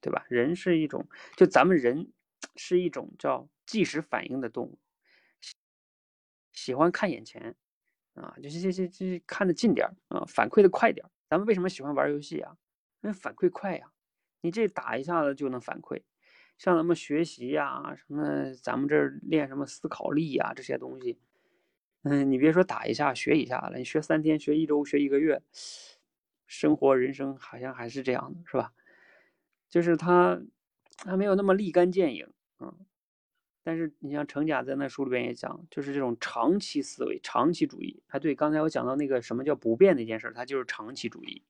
[0.00, 0.24] 对吧？
[0.28, 2.12] 人是一种，就咱们人
[2.54, 4.78] 是一种叫即时反应的动物，
[6.52, 7.56] 喜欢看眼前
[8.14, 12.56] 啊，就是这这这看得近点啊，反馈的快点咱们为什么喜欢玩游戏啊？
[13.00, 13.90] 因为反馈快呀，
[14.40, 16.00] 你这打一下子就能反馈。
[16.58, 21.16] 像咱们学习呀，什么咱们这儿练什么思考力呀这些东西，
[22.02, 25.40] 嗯，你别说打一下学一下了，你学三天、学一周、学一个月，
[26.46, 28.72] 生活人生好像还是这样的，是吧？
[29.68, 30.40] 就是他，
[30.96, 32.26] 他没有那么立竿见影，
[32.58, 32.74] 嗯，
[33.62, 38.02] 但是你像程甲在那书里边也讲，就是这种长期思维、长期主义。
[38.08, 41.44] 哎，对，刚才我讲到那个什么叫不变那件事，他就是长期主义。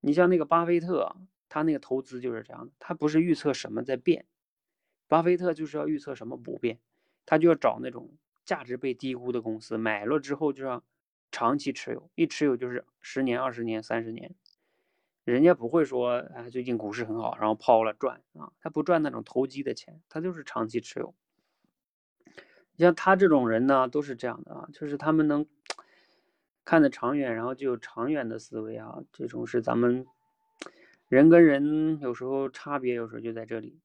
[0.00, 1.16] 你像那个巴菲特，
[1.50, 4.24] 他那个投资就是这样的，他不是预测什么在变，
[5.06, 6.78] 巴菲特就是要预测什么不变，
[7.26, 10.82] 他就要找那种价值被低估的公司，买了之后就要
[11.30, 14.34] 长期持有，一持有就是十年、二十年、三十年。
[15.24, 21.14] 人家不会说，啊，最近股市很好，然后抛了赚啊，他不赚那种投机的钱，他就是长期持有。
[22.78, 25.46] 像他这种人呢，都是这样的啊，就是他们能
[26.64, 30.06] 看得长远，然后就有长远的思维啊，这种是咱们
[31.10, 33.78] 人跟人有时候差别，有时候就在这里，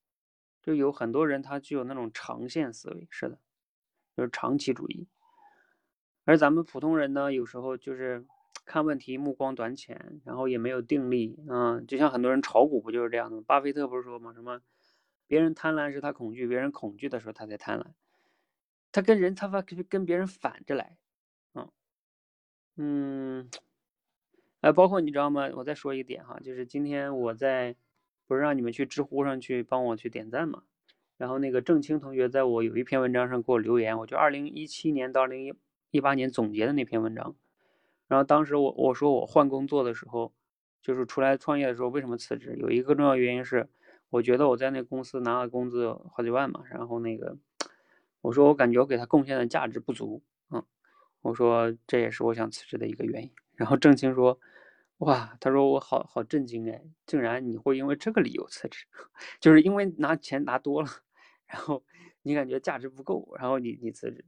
[0.64, 3.38] 就有很多人他具有那种长线思维，是的，
[4.16, 5.08] 就是长期主义，
[6.24, 8.26] 而咱们普通人呢，有时候就是。
[8.68, 13.44] 看问题目光短浅，然后也没有定力，嗯，就像很多人炒股不就是这样的吗？
[13.46, 14.34] 巴菲特不是说吗？
[14.34, 14.60] 什么
[15.28, 17.86] 别人贪婪时他恐惧，别人恐惧的时候他才贪婪，
[18.92, 20.98] 他跟人他发跟别人反着来，
[21.54, 21.70] 嗯
[22.78, 23.50] 嗯，
[24.66, 25.48] 哎，包括你知道吗？
[25.58, 27.76] 我再说一点哈，就是今天我在
[28.26, 30.64] 不是让你们去知乎上去帮我去点赞嘛，
[31.18, 35.56] 然后那个郑清同学在我有一篇文章上给我留言，我就二零一七年到二零
[35.92, 37.36] 一八年总结的那篇文章。
[38.08, 40.34] 然后当时我我说我换工作的时候，
[40.82, 42.56] 就是出来创业的时候，为什么辞职？
[42.58, 43.70] 有一个重要原因是，
[44.10, 47.38] 我觉得我在那公司拿的工资好几万嘛，然后那个
[48.22, 50.66] 我说我感觉我给他贡献的价值不足，嗯，
[51.22, 53.32] 我说这也是我想辞职的一个原因。
[53.54, 54.38] 然后郑清说，
[55.00, 58.86] 哇，他说我好好震惊哎，竟然你会因为这个理由辞职，
[59.42, 60.88] 就是因为拿钱拿多了，
[61.48, 61.84] 然后
[62.22, 64.26] 你感觉价值不够，然后你你辞职，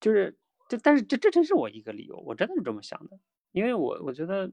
[0.00, 0.36] 就是。
[0.68, 3.18] 这但是这这真是我一个理由，我真的是这么想的，
[3.50, 4.50] 因为我我觉得，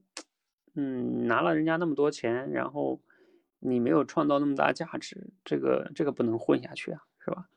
[0.76, 3.00] 嗯，拿了人家那么多钱，然后
[3.60, 7.48] 你没有创造那么大价值，这个这个不能混下去啊，是吧？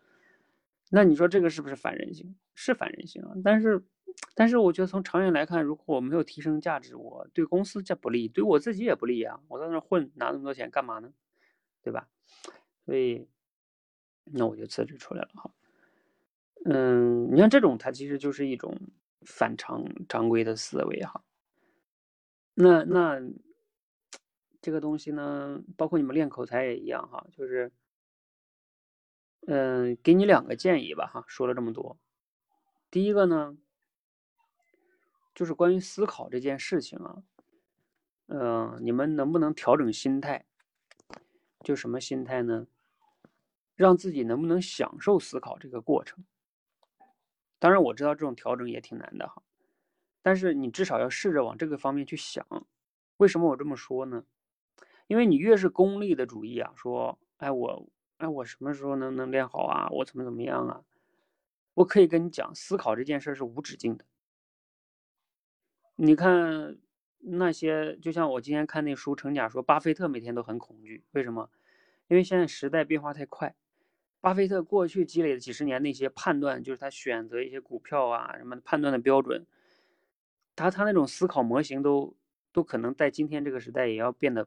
[0.90, 2.36] 那你说这个是不是反人性？
[2.54, 3.32] 是反人性啊！
[3.42, 3.82] 但是
[4.34, 9.40] 但是我觉得从长远来看，如果我没有提升价值，我对公司这不利，对我自己也不利啊！
[9.48, 11.12] 我在那混拿那么多钱干嘛呢？
[11.82, 12.08] 对吧？
[12.86, 13.28] 所以，
[14.24, 15.50] 那我就辞职出来了哈。
[16.64, 18.78] 嗯，你像这种，它其实就是一种
[19.22, 21.24] 反常常规的思维哈。
[22.54, 23.20] 那那
[24.60, 27.72] 这个东西呢，包括你们练口才也一样哈，就是，
[29.46, 31.24] 嗯，给你两个建议吧哈。
[31.26, 31.98] 说了这么多，
[32.90, 33.56] 第一个呢，
[35.34, 37.22] 就是关于思考这件事情啊，
[38.26, 40.46] 嗯，你们能不能调整心态？
[41.64, 42.66] 就什么心态呢？
[43.74, 46.24] 让自己能不能享受思考这个过程？
[47.58, 49.42] 当然我知道这种调整也挺难的哈，
[50.20, 52.46] 但是你至少要试着往这个方面去想。
[53.16, 54.24] 为什么我这么说呢？
[55.06, 59.88] 因为你越是功利的主义啊，说，哎我，哎我什么时候能能练好啊？
[59.90, 60.84] 我怎么怎么样啊？
[61.74, 64.04] 我可以跟你讲，思考这件事是无止境的。
[65.96, 66.78] 你看
[67.18, 71.50] 那些，就像我今天看那书，成甲说巴菲特每天都很恐惧，为什么？
[72.08, 73.54] 因为现在时代变化太快。
[74.20, 79.46] 巴菲特过去积累的几十年那些判断，就是他选择一些股票啊什么判断的标准，
[80.54, 82.16] 他他那种思考模型都
[82.52, 84.46] 都可能在今天这个时代也要变得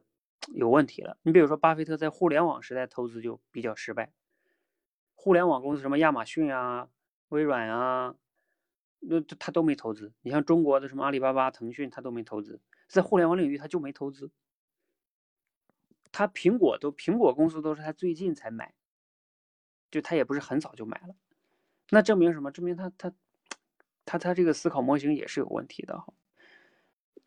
[0.54, 1.18] 有问题了。
[1.22, 4.12] 你比如说，巴菲特在互联网时代投资就比较失败，
[5.14, 6.88] 互联网公司什么亚马逊啊、
[7.28, 8.14] 微软啊，
[9.08, 10.12] 那他都没投资。
[10.22, 14.30] 你像中国的什么阿里巴巴、腾讯，他都没投资，在互联网领域他就没投资。
[16.12, 18.74] 他苹果都苹果公司都是他最近才买。
[19.88, 21.14] 就他也不是很早就买了，
[21.90, 22.50] 那证明什么？
[22.50, 23.12] 证明他他
[24.04, 26.12] 他他这个思考模型也是有问题的哈。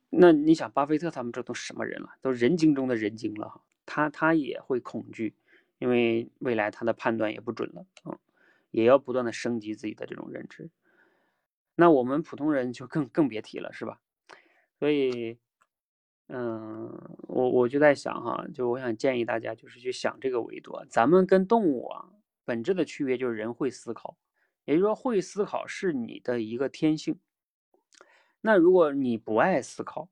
[0.09, 2.09] 那你想，巴菲特他们这都什么人了？
[2.21, 3.63] 都人精中的人精了哈。
[3.85, 5.33] 他他也会恐惧，
[5.79, 8.19] 因为未来他的判断也不准了啊，
[8.71, 10.69] 也要不断的升级自己的这种认知。
[11.79, 14.01] 那我们普通人就更更别提了，是吧？
[14.79, 15.39] 所以，
[16.27, 16.91] 嗯，
[17.29, 22.09] 我我就在想哈，就我想建议大家就是去想这个维度，咱们跟动物啊。
[22.43, 24.17] 本质的区别就是人会思考，
[24.65, 27.17] 也就是说会思考是你的一个天性。
[28.41, 30.09] 那如果你不爱思考，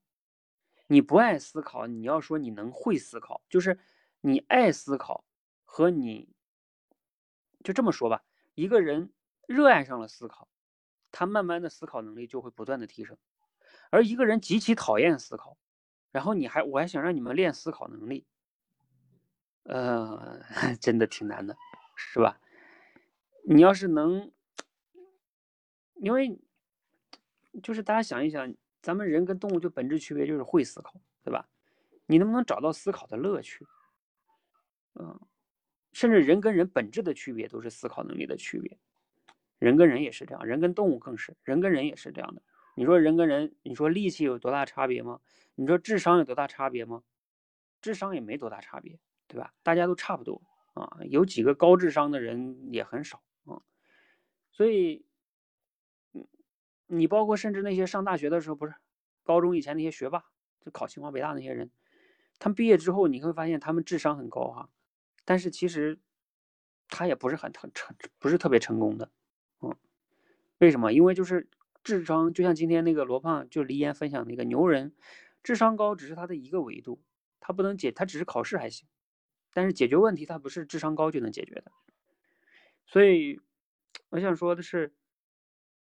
[0.88, 3.78] 你不爱思考，你要说你能会思考，就是
[4.22, 5.26] 你爱思考
[5.66, 6.30] 和你
[7.64, 9.12] 就这么说吧，一个人
[9.48, 10.48] 热爱上了思考，
[11.20, 13.18] 他慢慢的思考能力就会不断的提升，
[13.90, 15.58] 而一个人极其讨厌思考，
[16.12, 18.28] 然后你还我还想让你们练思考能力，
[19.64, 20.40] 呃，
[20.80, 21.58] 真的挺难的。
[21.96, 22.40] 是吧？
[23.46, 24.32] 你要是能，
[25.96, 26.40] 因为
[27.64, 28.54] 就是大家想一想，
[28.84, 31.50] 咱们人跟动物就本质区别就是会思考，对吧？
[32.06, 33.66] 你能不能找到思考的乐趣？
[34.94, 35.20] 嗯，
[35.94, 38.78] 甚至人跟人本质的区别都是思考能力的区别，
[39.60, 42.42] 人跟人也是这样，人跟动物更是，人跟人也是这样的。
[42.76, 45.20] 你说人跟人，你说力气有多大差别吗？
[45.56, 47.04] 你说智商有多大差别吗？
[47.82, 49.54] 智商也没多大差别，对吧？
[49.64, 50.42] 大家都差不多。
[50.74, 53.64] 啊，有几个高智商的人也很少啊，
[54.52, 55.08] 所以，
[56.14, 56.28] 嗯
[56.86, 58.76] 你包括甚至那些上大学的时候，不是
[59.24, 60.26] 高中以前那些学霸，
[60.64, 61.72] 就考清华北大那些人，
[62.38, 64.70] 他们毕业之后你会发现他们智商很高哈，
[65.26, 66.00] 但是其实
[66.90, 69.10] 他也不是很成成，不是特别成功的，
[70.60, 70.92] 为什么？
[70.94, 71.50] 因为就是
[71.84, 74.94] 智商，就像今天那个罗胖就黎岩分享那个牛人，
[75.44, 77.04] 智商高只是他的一个维度，
[77.40, 78.88] 他不能解，他只是考试还行。
[79.54, 81.72] 但是解决问题，他不是智商高就能解决的，
[82.86, 83.42] 所以
[84.10, 84.94] 我想说的是，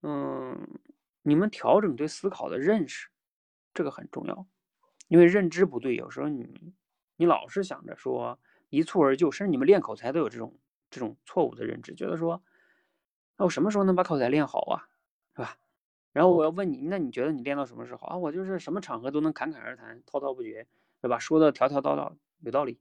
[0.02, 0.80] 嗯，
[1.24, 3.10] 你们调整对思考的认识，
[3.74, 4.48] 这个很重要，
[5.08, 6.74] 因为认知不对，有时候你
[7.16, 8.40] 你老是想着说
[8.70, 10.60] 一蹴而就，甚至你们练口才都有这种
[10.92, 12.44] 这种错误的认知，觉得说，
[13.38, 14.88] 那我什么时候能把口才练好啊，
[15.36, 15.58] 是吧？
[16.14, 18.16] 然后我要问你，那你觉得你练到什么时候啊？
[18.18, 20.66] 我就是什么场合都能侃侃而谈，滔滔不绝，
[21.02, 21.20] 对吧？
[21.20, 22.80] 说的条条道道，有道理。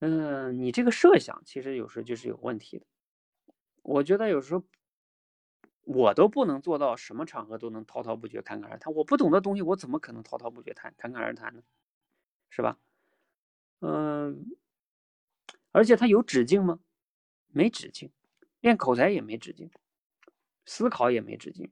[0.00, 2.86] 嗯，你这个设想其实有时候就是有问题的。
[3.82, 4.62] 我觉得有时候
[5.84, 8.92] 我都不能做到什么场合都能滔滔不绝、侃侃而谈。
[8.94, 11.62] 我不懂的东西，我怎么可能滔滔不绝、谈侃侃而谈呢？
[12.50, 12.78] 是吧？
[13.80, 14.56] 嗯，
[15.72, 16.78] 而且它有止境吗？
[17.48, 18.10] 没止境，
[18.66, 19.70] 练口才也没止境，
[20.64, 21.70] 思考也没止境。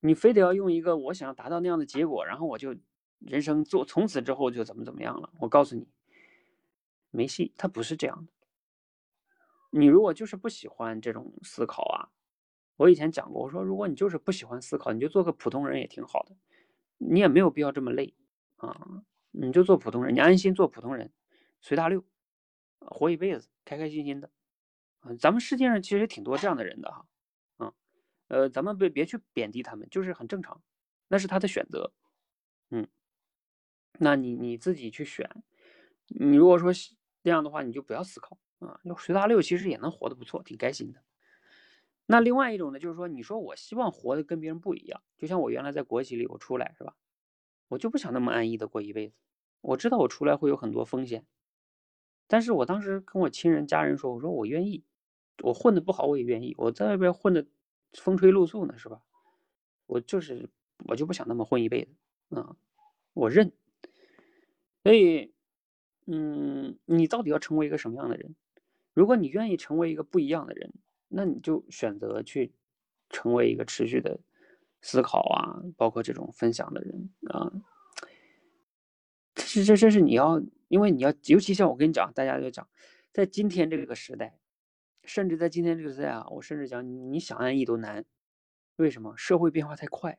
[0.00, 2.76] 你非得要用一个我想要达到那样的结果，然后我就
[3.20, 5.32] 人生做从此之后就怎么怎么样了？
[5.40, 5.88] 我告诉你。
[7.10, 8.32] 没戏，他不是这样的。
[9.70, 12.12] 你如果就是不喜欢这种思考啊，
[12.76, 16.36] 我以前讲过，我说如果你就是不喜欢思考，你就做个普通人也挺好的，
[16.98, 18.12] 你也没有必要这么累
[18.56, 21.10] 啊，你就做普通人，你安心做普通人，
[21.62, 22.04] 随大溜，
[22.80, 24.30] 活一辈子，开开心心的
[25.18, 27.06] 咱们世界上其实挺多这样的人的哈，
[27.58, 27.72] 啊，
[28.28, 30.62] 呃，咱们别别去贬低他们，就是很正常，
[31.08, 31.92] 那是他的选择，
[32.70, 32.88] 嗯，
[33.98, 35.28] 那你你自己去选，
[36.06, 36.72] 你如果说
[37.22, 41.02] 这样的话，你就不要思考啊，就随大流其实也能活得不错，挺开心的。
[42.06, 46.96] 那另外一种呢，就是说，你说我希望活得跟别人不一样，就像我原来在国企里，我出来是吧？
[47.68, 49.16] 我就不想那么安逸的过一辈子，
[49.60, 51.26] 我知道我出来会有很多风险，
[52.28, 54.84] 但是我当时跟我亲人家人说，我说我愿意，
[55.42, 57.46] 我混的不好我也愿意，我在外边混的
[57.92, 59.02] 风吹露宿呢是吧？
[59.86, 60.48] 我就是
[60.86, 61.94] 我就不想那么混一辈子
[62.36, 62.56] 啊，
[63.12, 63.52] 我认。
[64.82, 65.32] 所以，
[66.06, 68.34] 嗯，你到底要成为一个什么样的人？
[68.94, 70.72] 如果你愿意成为一个不一样的人。
[71.08, 72.52] 那你就选择去
[73.10, 74.18] 成为一个持续的
[74.80, 77.52] 思考啊，包括这种分享的人啊，
[79.32, 82.68] 这这这是你要，因为你要，尤其像我跟你讲，大家就讲，
[83.12, 84.36] 在今天这个时代，
[85.06, 88.04] 甚至在今天这个时代啊，我甚至讲，你想安逸都难，
[88.76, 89.16] 为什么？
[89.16, 90.18] 社会变化太快。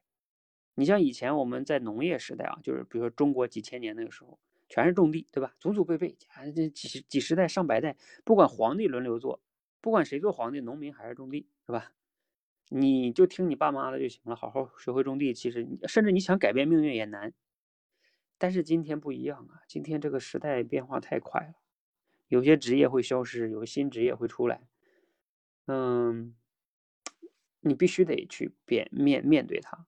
[0.75, 5.53] 你像以前我们在农业时代啊，就是比如说中国几千年那个时候，全是种地，对吧？
[5.59, 9.41] 祖祖辈辈啊，这几十几十代、上百代，不管皇帝轮流做。
[9.79, 11.93] 不管谁做皇帝，农民还是种地，是吧？
[12.69, 15.33] 你就听你爸妈的就行了，好好学会种地。
[15.33, 17.33] 其实，甚至你想改变命运也难。
[18.37, 21.53] 但是今天不一样啊，今天这个时代变化太快了，
[22.27, 24.67] 有些职业会消失，有新职业会出来。
[25.67, 26.35] 嗯，
[27.61, 29.85] 你必须得去面面面对它。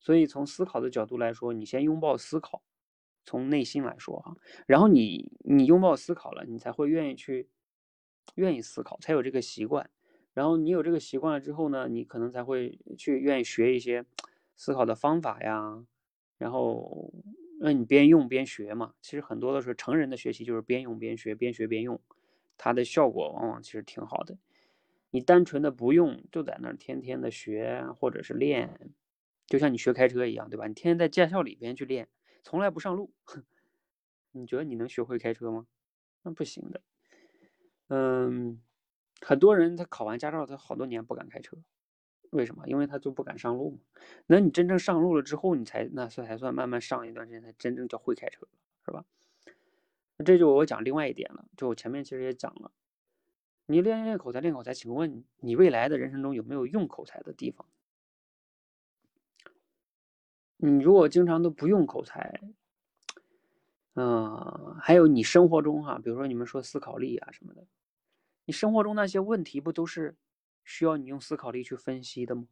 [0.00, 2.62] 所以从思考的角度来说，你先拥抱思考，
[3.24, 4.36] 从内心来说哈，
[4.66, 7.48] 然后你你拥抱思考了，你才会愿意去。
[8.36, 9.90] 愿意思考，才有这个习惯。
[10.32, 14.04] 然后你有这个习惯了之后呢，你可能才会去愿意学一些
[14.56, 15.86] 思考的方法呀。
[16.38, 17.12] 然后
[17.60, 18.94] 让你边用边学嘛。
[19.02, 22.00] 其实很多的时候，成人的学习就是边用边学，边学边用，
[22.56, 24.36] 它的效果往往其实挺好的。
[25.14, 28.90] 你单纯的不用，就在那儿天天的学或者是练，
[29.46, 30.66] 就像你学开车一样，对吧？
[30.66, 32.08] 你天天在驾校里边去练，
[32.42, 33.12] 从来不上路，
[34.32, 35.68] 你觉得你能学会开车吗？
[36.24, 36.80] 那不行的。
[37.86, 38.60] 嗯，
[39.20, 41.58] 很多人他考完驾照，他好多年不敢开车，
[42.30, 42.66] 为什么？
[42.66, 43.78] 因为他就不敢上路嘛。
[44.26, 48.48] 那你真正上路了之后，你才那算才算慢慢上一段时间，才真正叫会开车，
[48.84, 49.04] 是吧？
[50.24, 52.72] 这就我讲另外一点了，就我前面其实也讲了，
[53.66, 57.66] 你练练口才，练口才，请问你未来的人生中有没有用口才的地方？
[60.56, 62.40] 你如果经常都不用口才，
[63.94, 67.66] 嗯，还有你生活中哈，比如说你们说思考力啊什么的，
[68.44, 70.16] 你生活中那些问题不都是
[70.64, 72.46] 需要你用思考力去分析的吗？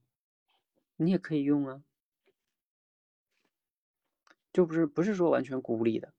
[0.97, 1.83] 你也可以用啊，
[4.53, 6.13] 就不是不是说完全孤立的，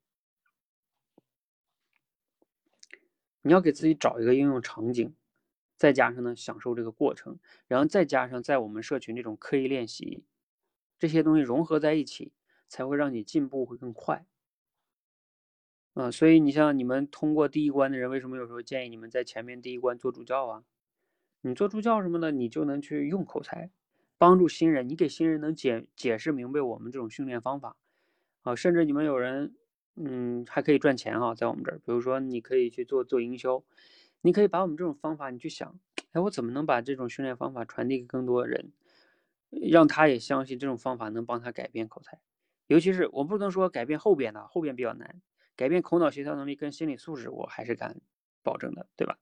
[3.43, 5.13] 你要给自己找一个应用场景，
[5.77, 7.37] 再加上呢享受这个过程，
[7.67, 10.23] 然后再加上在我们社群这种刻意练习，
[10.97, 12.33] 这些东西融合在一起，
[12.67, 14.25] 才会让你进步会更快。
[15.93, 20.63] 啊，所以你像你们通过第一关的人，为什么有时候建议你们在前面第一关做助教啊？
[21.41, 23.69] 你做助教什么的，你就能去用口才，
[24.17, 27.75] 帮助新人，你给新人能解解释明白我们这种训练方法
[28.41, 29.53] 啊，甚至你们有人，
[29.95, 33.63] 嗯，还可以赚钱哈，在我们这儿，比如说你可以去做做营销，
[34.21, 35.79] 你可以把我们这种方法，你去想，
[36.13, 38.71] 哎，我怎么能把这种训练方法传递给更多人，
[39.49, 42.19] 让他也相信这种方法能帮他改变口才，
[42.67, 45.21] 尤其是我不能说改变后边的，后边比较难。
[45.55, 48.01] 改变口脑协调能力跟心理素质，我还是敢
[48.41, 49.19] 保证的，对吧？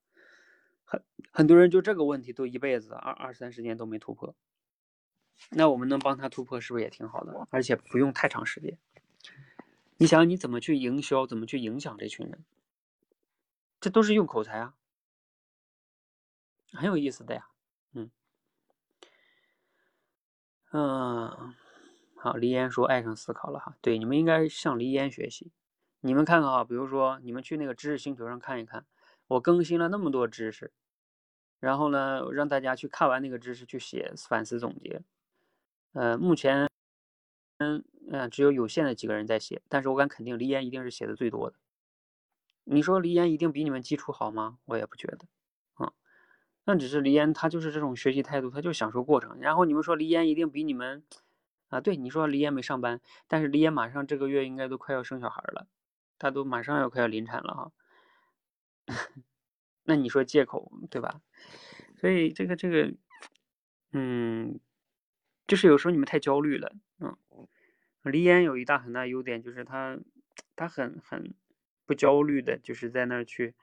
[0.85, 4.33] 很很多人就这个问题都一辈子二二三十年都没突破，
[5.49, 7.47] 那我们能帮他突破，是不是也挺好的？
[7.49, 8.77] 而且不用太长时间。
[10.01, 12.43] 你想你怎么去营销，怎么去影响这群人？
[13.79, 14.73] 这都是用口才啊，
[16.71, 17.49] 很有意思的呀。
[17.93, 18.09] 嗯
[20.71, 21.53] 嗯，
[22.15, 25.51] 好，黎烟说爱上思考了哈，对，你们应该向黎烟学习。
[25.99, 28.87] 你们看看啊，比如说你们去那个知识星球上看一看，
[29.27, 30.73] 我更新了那么多知识，
[31.59, 35.03] 然后呢，让大家去看完那个知识去写反思总结。
[35.91, 36.67] 呃，目前，
[37.59, 41.55] 嗯嗯，只有有限的几个人在写，但是我敢肯定，黎岩一定是写的最多的。
[42.63, 44.59] 你说黎岩一定比你们基础好吗？
[44.65, 45.25] 我也不觉得，
[45.73, 45.93] 啊，
[46.65, 49.39] 那只是黎岩他就是这种学习态度，他就享受过程。
[49.39, 51.03] 然后你们说黎岩一定比你们，
[51.69, 55.67] 啊，对，你说黎岩没上班，但是黎岩马上这个月应该都快要生小孩了。
[56.19, 57.71] 他都马上要快要临产了哈，
[59.85, 61.19] 那你说借口对吧？
[61.97, 62.93] 所以这个这个，
[63.91, 64.59] 嗯，
[65.47, 67.17] 就是有时候你们太焦虑了，嗯，
[68.03, 69.99] 李岩有一大很大优点就是他
[70.55, 71.33] 他很很
[71.85, 73.53] 不焦虑的，就是在那儿去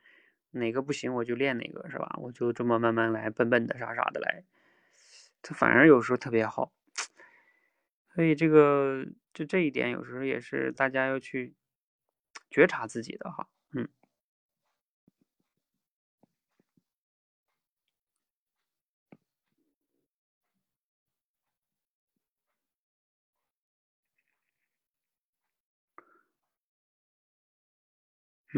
[0.50, 2.14] 哪个不行我就练哪个是吧？
[2.18, 4.44] 我就这么慢慢来，笨笨的傻傻的来，
[5.42, 6.72] 他反而有时候特别好。
[8.14, 11.54] 所以这个就这一点，有时候也是大家要去
[12.50, 13.48] 觉察自己的哈，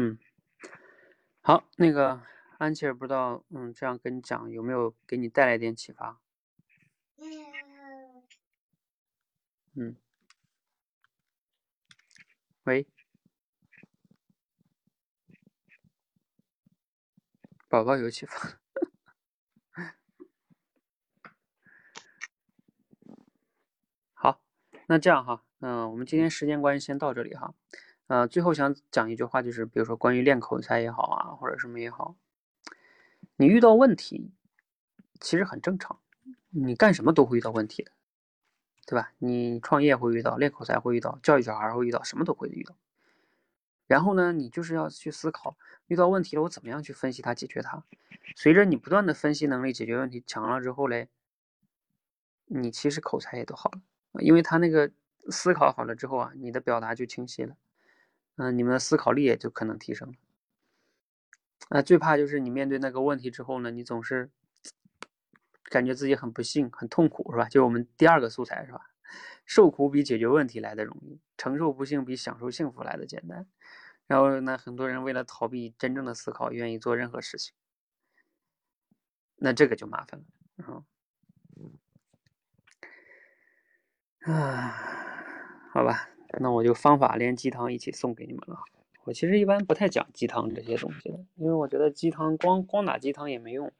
[0.01, 0.17] 嗯。
[1.41, 2.23] 好，那个
[2.57, 6.19] 安琪儿不知道，嗯，这样跟你讲有没有给你带来点启发？
[9.75, 9.95] 嗯，
[12.63, 12.87] 喂，
[17.69, 18.59] 宝宝有启发。
[24.13, 24.41] 好，
[24.87, 27.53] 那这样哈，嗯，我们今天时间关系先到这里哈。
[28.11, 32.17] 呃，最后想讲一句话，就是比如说关于练口才也好啊，或者什么也好，
[33.37, 34.33] 你遇到问题
[35.21, 35.97] 其实很正常，
[36.49, 37.91] 你干什么都会遇到问题的。
[38.85, 39.13] 对吧？
[39.19, 42.75] 你创业会遇到，练口才会遇到，教育小孩会遇到，什么都会遇到。
[43.87, 45.55] 然后呢，你就是要去思考，
[45.87, 47.81] 遇到问题了，我怎么样去分析它，解决它。
[48.35, 51.07] 随着你不断的分析能力、解决问题强了之后嘞，
[52.47, 53.81] 你其实口才也都好了，
[54.21, 54.91] 因为他那个
[55.29, 57.55] 思考好了之后啊，你的表达就清晰了，
[58.41, 60.15] 嗯，你们的思考力也就可能提升了。
[61.69, 64.31] 啊，最怕就是你面对那个问题之后呢，你总是。
[65.63, 67.47] 感觉自己很不幸、很痛苦，是吧？
[67.47, 68.81] 就我们第二个素材，是吧？
[69.45, 73.47] 受苦比解决问题来的容易，承受不幸比享受幸福来的简单。
[74.05, 77.53] 然后呢，很多人为了逃避真正的思考，愿意做任何事情，
[79.37, 80.25] 那这个就麻烦了，
[80.65, 80.83] 啊。
[84.25, 84.75] 啊，
[85.71, 86.09] 好吧，
[86.39, 88.59] 那我就方法连鸡汤一起送给你们了。
[89.03, 93.71] 我其实一般不太讲鸡汤这些东西的，因为我觉得鸡汤光光打鸡汤也没用。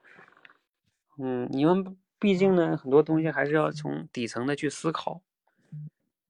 [1.17, 5.21] 嗯，你们毕竟呢，很多东西还是要从底层的去思考，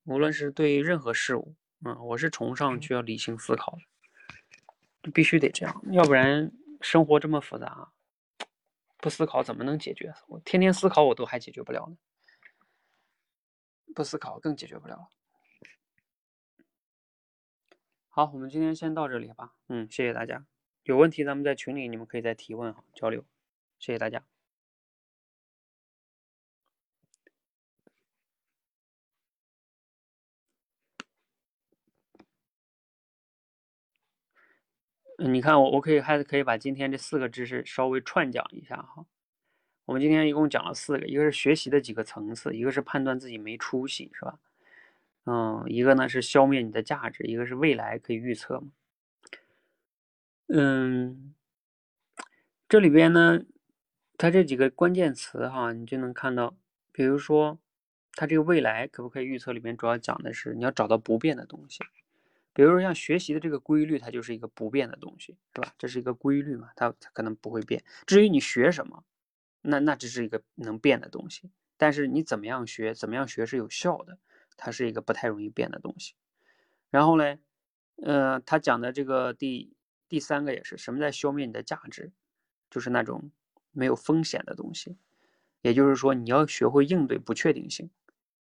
[0.04, 1.54] 无论是对任何事物，
[1.84, 3.78] 嗯，我是崇尚需要理性思考
[5.00, 7.90] 的，必须得这样，要不然生活这么复杂，
[8.98, 10.14] 不思考怎么能解决？
[10.28, 11.96] 我天天思考我都还解决不了呢，
[13.94, 15.08] 不思考更解决不了。
[18.14, 20.44] 好，我们今天先到这里吧，嗯，谢谢大家，
[20.82, 23.24] 有问题咱们在群里你们可以再提问哈，交流，
[23.78, 24.22] 谢谢大家。
[35.16, 39.06] 你看我，我可以还可以把今天这四个知识稍微串讲一下哈。
[39.86, 44.38] 我们今天一共讲了四个，一个是学习的几个层次，一个是判断自己没出息，是吧？
[45.24, 48.72] 嗯，一个呢是消灭你的价值，一个是未来可以预测嘛。
[50.48, 51.34] 嗯，
[52.68, 53.42] 这里边呢，
[54.18, 56.56] 它这几个关键词哈，你就能看到，
[56.90, 57.58] 比如说，
[58.14, 59.52] 它这个未来可不可以预测？
[59.52, 61.78] 里面主要讲的是你要找到不变的东西。
[62.52, 65.72] 比如说像学习的这个规律，它就是一个不变的东西，是吧？
[65.78, 67.82] 这是一个规律嘛，它它可能不会变。
[68.06, 69.04] 至于你学什么，
[69.62, 71.50] 那那只是一个能变的东西。
[71.78, 74.18] 但是你怎么样学，怎么样学是有效的，
[74.56, 76.14] 它是一个不太容易变的东西。
[76.90, 77.38] 然后呢，
[77.96, 79.74] 呃，他讲的这个第
[80.08, 82.12] 第三个也是什么在消灭你的价值，
[82.70, 83.30] 就是那种
[83.70, 84.96] 没有风险的东西。
[85.62, 87.90] 也就是说，你要学会应对不确定性，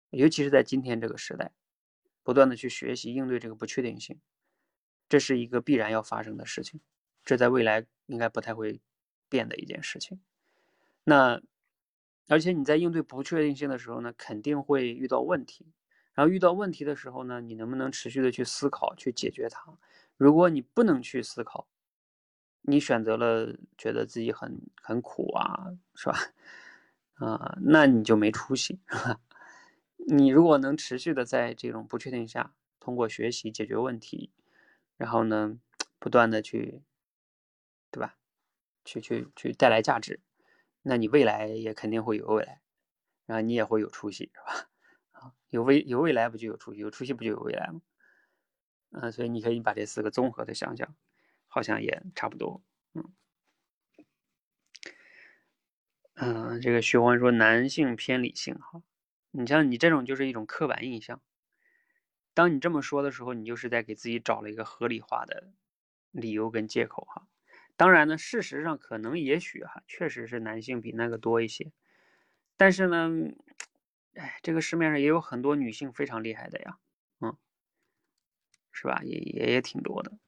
[0.10, 1.52] 尤其是在今天这个时代。
[2.22, 4.20] 不断的去学习应对这个不确定性，
[5.08, 6.80] 这是一个必然要发生的事情，
[7.26, 8.82] 这在未来应该不太会
[9.28, 10.20] 变的一件事情。
[11.06, 11.42] 那
[12.28, 15.66] 而且你在应对不确定性的时候呢，肯定会遇到问题。
[16.20, 19.74] 然后遇到问题的时候呢，你能不能持续的去思考去解决它？
[20.18, 21.66] 如果你不能去思考，
[22.64, 26.18] 你选择了觉得自己很很苦啊，是吧？
[27.26, 28.82] 啊，那你就没出息。
[29.96, 34.30] 你如果能持续的在这种不确定下，通过学习解决问题，
[34.98, 35.58] 然后呢，
[36.00, 36.82] 不断的去，
[37.92, 38.18] 对吧？
[38.84, 40.20] 去去去带来价值，
[40.82, 42.60] 那你未来也肯定会有未来，
[43.26, 44.69] 然后你也会有出息，是吧？
[45.50, 46.80] 有未有未来不就有出息？
[46.80, 47.82] 有出息不就有未来吗？
[48.92, 50.96] 嗯，所以你可以把这四个综合的想想，
[51.48, 52.64] 好像也差不多。
[52.94, 53.14] 嗯
[56.16, 58.84] 嗯，这个徐欢说男性偏理性，哈。
[59.32, 61.22] 你像你这种就是一种刻板印象。
[62.34, 65.52] 当你这么说的时候，你就是在给自己找了一个合理化的
[66.12, 67.28] 理由跟借口哈。
[67.78, 71.72] 当然呢，事实上可能也许哈，确实是男性比那个多一些。
[72.58, 73.10] 但是呢，
[74.16, 76.78] 哎，这个市面上也有很多女性非常厉害的呀，
[77.22, 77.36] 嗯，
[78.72, 79.02] 是吧？
[79.04, 80.20] 也也也挺多的。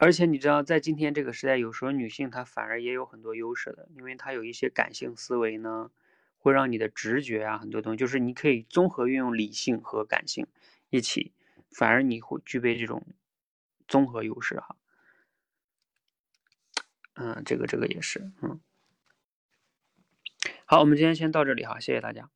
[0.00, 5.90] 而且你知道，在今天这个时代，有时候女性她反而也有很多优势的，因为她有一些感性思维呢，
[6.38, 10.46] 会让你的直觉啊，很多东西就是你可以综合运用理性和感性
[10.90, 11.32] 一起，
[11.70, 13.02] 反而你会具备这种
[13.88, 14.76] 综合优势哈。
[17.14, 18.60] 嗯，这个这个也是，嗯。
[20.68, 22.28] 好，我们今天先到这里哈，谢谢大家。